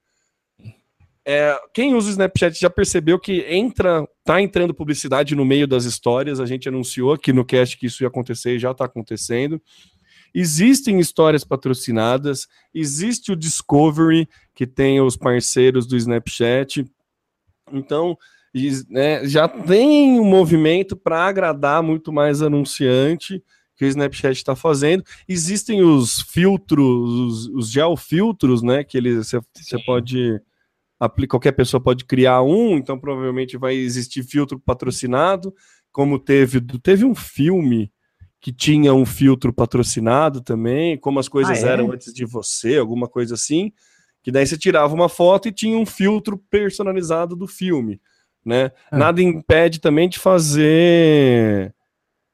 [1.25, 5.85] É, quem usa o Snapchat já percebeu que entra, tá entrando publicidade no meio das
[5.85, 6.39] histórias.
[6.39, 9.59] A gente anunciou aqui no cast que isso ia acontecer e já está acontecendo.
[10.35, 16.85] Existem histórias patrocinadas, existe o Discovery, que tem os parceiros do Snapchat.
[17.71, 18.17] Então,
[18.89, 23.43] né, já tem um movimento para agradar muito mais anunciante
[23.75, 25.03] que o Snapchat está fazendo.
[25.27, 28.83] Existem os filtros, os, os geofiltros, né?
[28.83, 29.39] Que você
[29.85, 30.39] pode
[31.27, 35.53] qualquer pessoa pode criar um, então provavelmente vai existir filtro patrocinado,
[35.91, 37.91] como teve teve um filme
[38.39, 41.71] que tinha um filtro patrocinado também, como as coisas ah, é?
[41.71, 43.71] eram antes de você, alguma coisa assim,
[44.21, 47.99] que daí você tirava uma foto e tinha um filtro personalizado do filme,
[48.45, 48.71] né?
[48.91, 48.97] Ah.
[48.97, 51.73] Nada impede também de fazer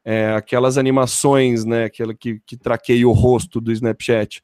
[0.03, 1.85] é, aquelas animações, né?
[1.85, 4.41] Aquela que, que traqueia o rosto do Snapchat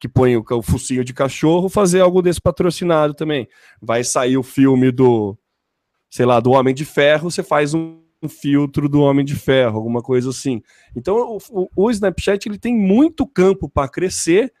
[0.00, 3.46] que põe o, o focinho de cachorro, fazer algo desse patrocinado também.
[3.80, 5.36] Vai sair o filme do,
[6.08, 9.76] sei lá, do Homem de Ferro, você faz um, um filtro do Homem de Ferro,
[9.76, 10.62] alguma coisa assim.
[10.96, 14.52] Então, o, o, o Snapchat ele tem muito campo para crescer,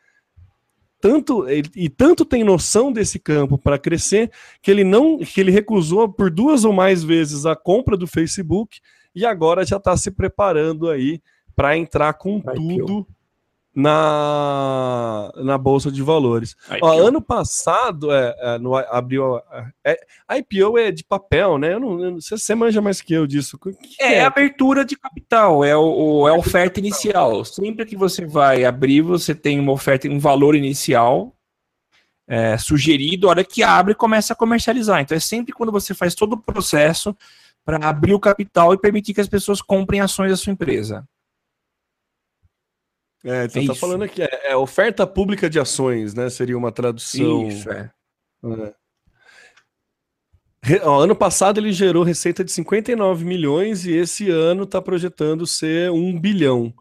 [1.00, 4.30] tanto ele, e tanto tem noção desse campo para crescer
[4.60, 8.80] que ele não que ele recusou por duas ou mais vezes a compra do Facebook
[9.14, 11.20] e agora já está se preparando aí
[11.56, 13.06] para entrar com Vai tudo
[13.74, 16.56] na, na Bolsa de Valores.
[16.82, 19.40] Ó, ano passado, é, é, no, abriu.
[19.84, 19.96] É,
[20.38, 21.74] IPO é de papel, né?
[21.74, 23.58] Eu não, eu não, você manja mais que eu disso.
[23.58, 27.44] Que é, é, abertura de capital, é, o, é a oferta inicial.
[27.44, 31.34] Sempre que você vai abrir, você tem uma oferta, um valor inicial
[32.28, 35.00] é, sugerido, a hora que abre, começa a comercializar.
[35.00, 37.16] Então é sempre quando você faz todo o processo
[37.64, 41.04] para abrir o capital e permitir que as pessoas comprem ações da sua empresa.
[43.24, 43.80] É, você é tá isso.
[43.80, 46.30] falando aqui, é, é, oferta pública de ações, né?
[46.30, 47.48] Seria uma tradução.
[47.48, 47.90] Isso, é.
[48.44, 48.74] é.
[50.62, 55.46] Re, ó, ano passado ele gerou receita de 59 milhões e esse ano está projetando
[55.46, 56.72] ser um bilhão.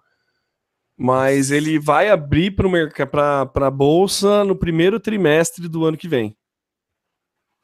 [0.98, 6.36] Mas ele vai abrir para a bolsa no primeiro trimestre do ano que vem.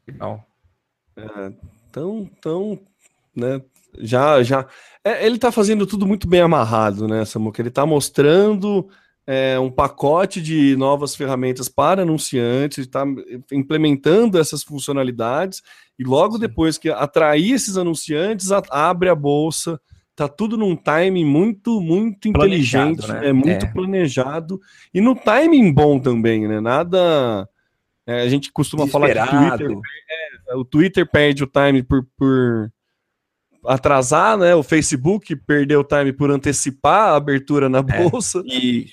[0.07, 0.45] Legal.
[1.17, 1.53] É,
[1.89, 2.79] então, então,
[3.35, 3.61] né?
[3.99, 4.67] Já, já.
[5.03, 7.61] É, ele está fazendo tudo muito bem amarrado, né, Samuca?
[7.61, 8.87] Ele está mostrando
[9.27, 13.03] é, um pacote de novas ferramentas para anunciantes, está
[13.51, 15.61] implementando essas funcionalidades,
[15.97, 16.39] e logo Sim.
[16.41, 19.79] depois que atrair esses anunciantes, a, abre a bolsa.
[20.15, 23.27] Tá tudo num timing muito, muito inteligente, né?
[23.27, 23.73] é muito é.
[23.73, 24.61] planejado
[24.93, 26.61] e no timing bom também, né?
[26.61, 27.49] Nada.
[28.07, 29.77] É, a gente costuma falar que o Twitter,
[30.47, 32.71] é, o Twitter perde o time por, por
[33.67, 34.55] atrasar, né?
[34.55, 38.41] O Facebook perdeu o time por antecipar a abertura na é, bolsa.
[38.45, 38.87] e...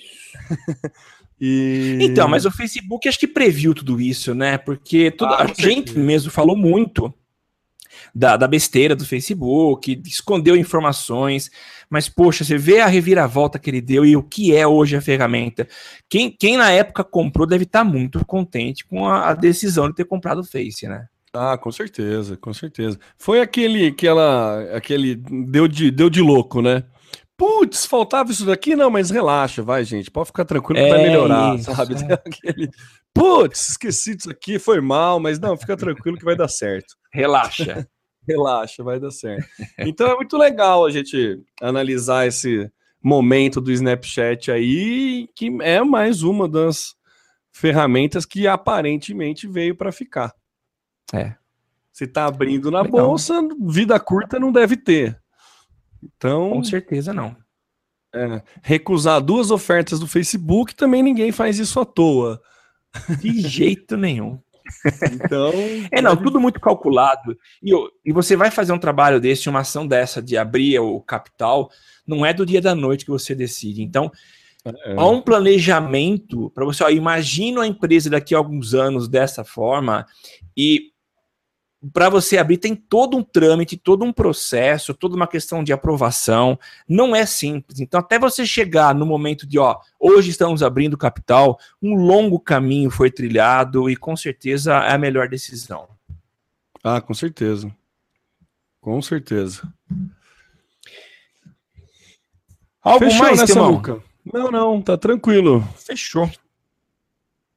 [1.39, 1.97] e...
[2.01, 4.57] Então, mas o Facebook acho que previu tudo isso, né?
[4.57, 7.13] Porque tudo, ah, a gente mesmo falou muito
[8.13, 11.49] da, da, besteira do Facebook, escondeu informações,
[11.89, 15.01] mas poxa, você vê a reviravolta que ele deu e o que é hoje a
[15.01, 15.67] ferramenta.
[16.09, 20.05] Quem, quem na época comprou deve estar muito contente com a, a decisão de ter
[20.05, 21.07] comprado o Face, né?
[21.35, 22.99] Ah, com certeza, com certeza.
[23.17, 26.83] Foi aquele que ela, aquele deu de, deu de louco, né?
[27.35, 28.75] Putz, faltava isso daqui?
[28.75, 30.11] Não, mas relaxa, vai, gente.
[30.11, 31.95] Pode ficar tranquilo que é vai melhorar, isso, sabe?
[31.95, 32.13] É.
[32.13, 32.69] Aquele,
[33.13, 36.95] Putz, esqueci disso aqui, foi mal, mas não, fica tranquilo que vai dar certo.
[37.11, 37.87] Relaxa.
[38.27, 39.45] relaxa, vai dar certo.
[39.79, 42.71] Então é muito legal a gente analisar esse
[43.03, 46.95] momento do Snapchat aí, que é mais uma das
[47.51, 50.33] ferramentas que aparentemente veio para ficar.
[51.11, 51.35] É.
[51.91, 53.07] Se tá abrindo na Legal.
[53.07, 53.35] bolsa,
[53.67, 55.19] vida curta não deve ter.
[56.03, 56.51] Então.
[56.51, 57.35] Com certeza não.
[58.15, 62.41] É, recusar duas ofertas do Facebook também ninguém faz isso à toa.
[63.19, 64.39] De jeito nenhum.
[65.11, 65.51] Então.
[65.91, 67.37] é, não, tudo muito calculado.
[67.61, 67.71] E,
[68.05, 71.69] e você vai fazer um trabalho desse, uma ação dessa de abrir o capital,
[72.07, 73.81] não é do dia da noite que você decide.
[73.81, 74.11] Então,
[74.65, 74.95] é.
[74.95, 76.83] há um planejamento para você.
[76.83, 80.05] Ó, imagina a empresa daqui a alguns anos dessa forma
[80.55, 80.92] e
[81.91, 86.57] para você abrir tem todo um trâmite, todo um processo, toda uma questão de aprovação.
[86.87, 87.79] Não é simples.
[87.79, 92.89] Então, até você chegar no momento de, ó, hoje estamos abrindo capital, um longo caminho
[92.89, 95.87] foi trilhado e com certeza é a melhor decisão.
[96.83, 97.73] Ah, com certeza.
[98.79, 99.61] Com certeza.
[102.81, 104.03] Algo Fechou mais, nessa Luca?
[104.25, 105.61] Não, não, tá tranquilo.
[105.77, 106.29] Fechou.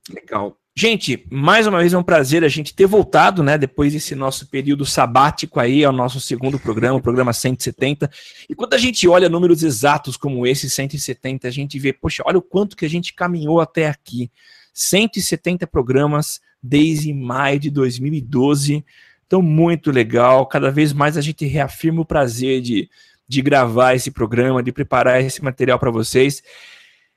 [0.08, 0.56] Legal.
[0.78, 3.56] Gente, mais uma vez é um prazer a gente ter voltado, né?
[3.56, 8.10] Depois desse nosso período sabático aí, ao nosso segundo programa, o programa 170.
[8.46, 12.36] E quando a gente olha números exatos como esse, 170, a gente vê, poxa, olha
[12.36, 14.30] o quanto que a gente caminhou até aqui.
[14.74, 18.84] 170 programas desde maio de 2012.
[19.26, 20.44] Então, muito legal.
[20.44, 22.90] Cada vez mais a gente reafirma o prazer de,
[23.26, 26.42] de gravar esse programa, de preparar esse material para vocês.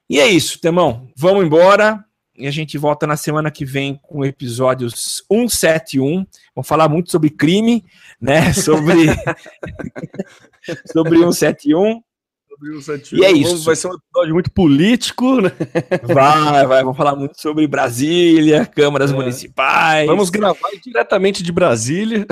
[0.10, 1.12] E é isso, Temão.
[1.14, 2.06] Vamos embora.
[2.40, 6.26] E a gente volta na semana que vem com episódios 171.
[6.56, 7.84] Vamos falar muito sobre crime,
[8.20, 8.54] né?
[8.60, 9.08] Sobre,
[10.86, 12.02] sobre 171.
[13.14, 13.64] E é isso.
[13.64, 15.52] Vai ser um episódio muito político, né?
[16.04, 16.84] Vai, vai.
[16.84, 19.16] Vamos falar muito sobre Brasília, câmaras é.
[19.16, 20.08] municipais.
[20.08, 22.26] Vamos gravar diretamente de Brasília.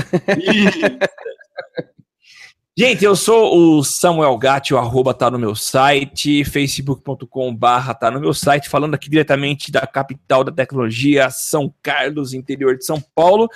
[2.79, 8.11] Gente, eu sou o Samuel Gatti, o arroba tá no meu site, facebook.com barra tá
[8.11, 13.01] no meu site, falando aqui diretamente da capital da tecnologia, São Carlos, interior de São
[13.15, 13.49] Paulo.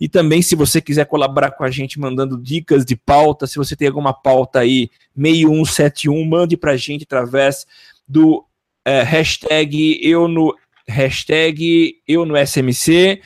[0.00, 3.76] E também, se você quiser colaborar com a gente mandando dicas de pauta, se você
[3.76, 7.66] tem alguma pauta aí, 6171, mande pra gente através
[8.08, 8.42] do
[8.86, 10.56] é, hashtag eu no
[10.88, 13.20] hashtag eu no SMC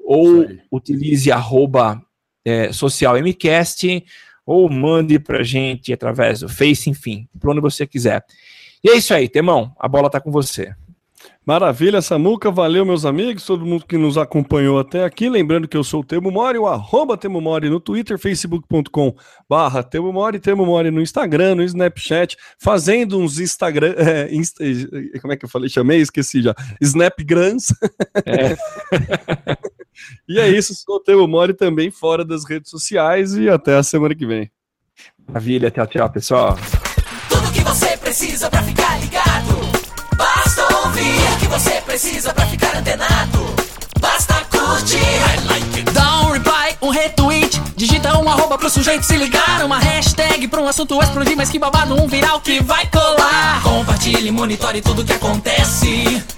[0.00, 2.02] ou utilize arroba
[2.44, 4.04] é, socialmcast
[4.48, 8.24] ou mande pra gente através do Face, enfim, por onde você quiser.
[8.82, 10.74] E é isso aí, Temão, a bola tá com você.
[11.44, 15.84] Maravilha, Samuca, valeu meus amigos, todo mundo que nos acompanhou até aqui, lembrando que eu
[15.84, 19.14] sou o Temo Mori, o arroba Temo Mori no Twitter, facebook.com
[19.46, 24.64] barra Temo Mori, Temo Mori no Instagram, no Snapchat, fazendo uns Instagram, é, insta,
[25.20, 27.74] como é que eu falei, chamei, esqueci já, Snapgrams.
[28.24, 28.56] É.
[30.28, 33.82] E é isso, sou o Temo Mori também fora das redes sociais e até a
[33.82, 34.50] semana que vem.
[35.26, 36.58] Maravilha, tchau, tchau, pessoal.
[37.28, 39.58] Tudo que você precisa para ficar ligado.
[40.16, 43.38] Basta ouvir o que você precisa para ficar antenado.
[44.00, 44.96] Basta curtir.
[44.98, 45.92] I like it.
[45.92, 47.60] Dá um reply, um retweet.
[47.76, 49.64] Digita um arroba pro sujeito se ligar.
[49.64, 53.62] Uma hashtag pra um assunto explodir, mas que babado, um viral que vai colar.
[53.62, 56.37] Compartilhe, monitore tudo que acontece.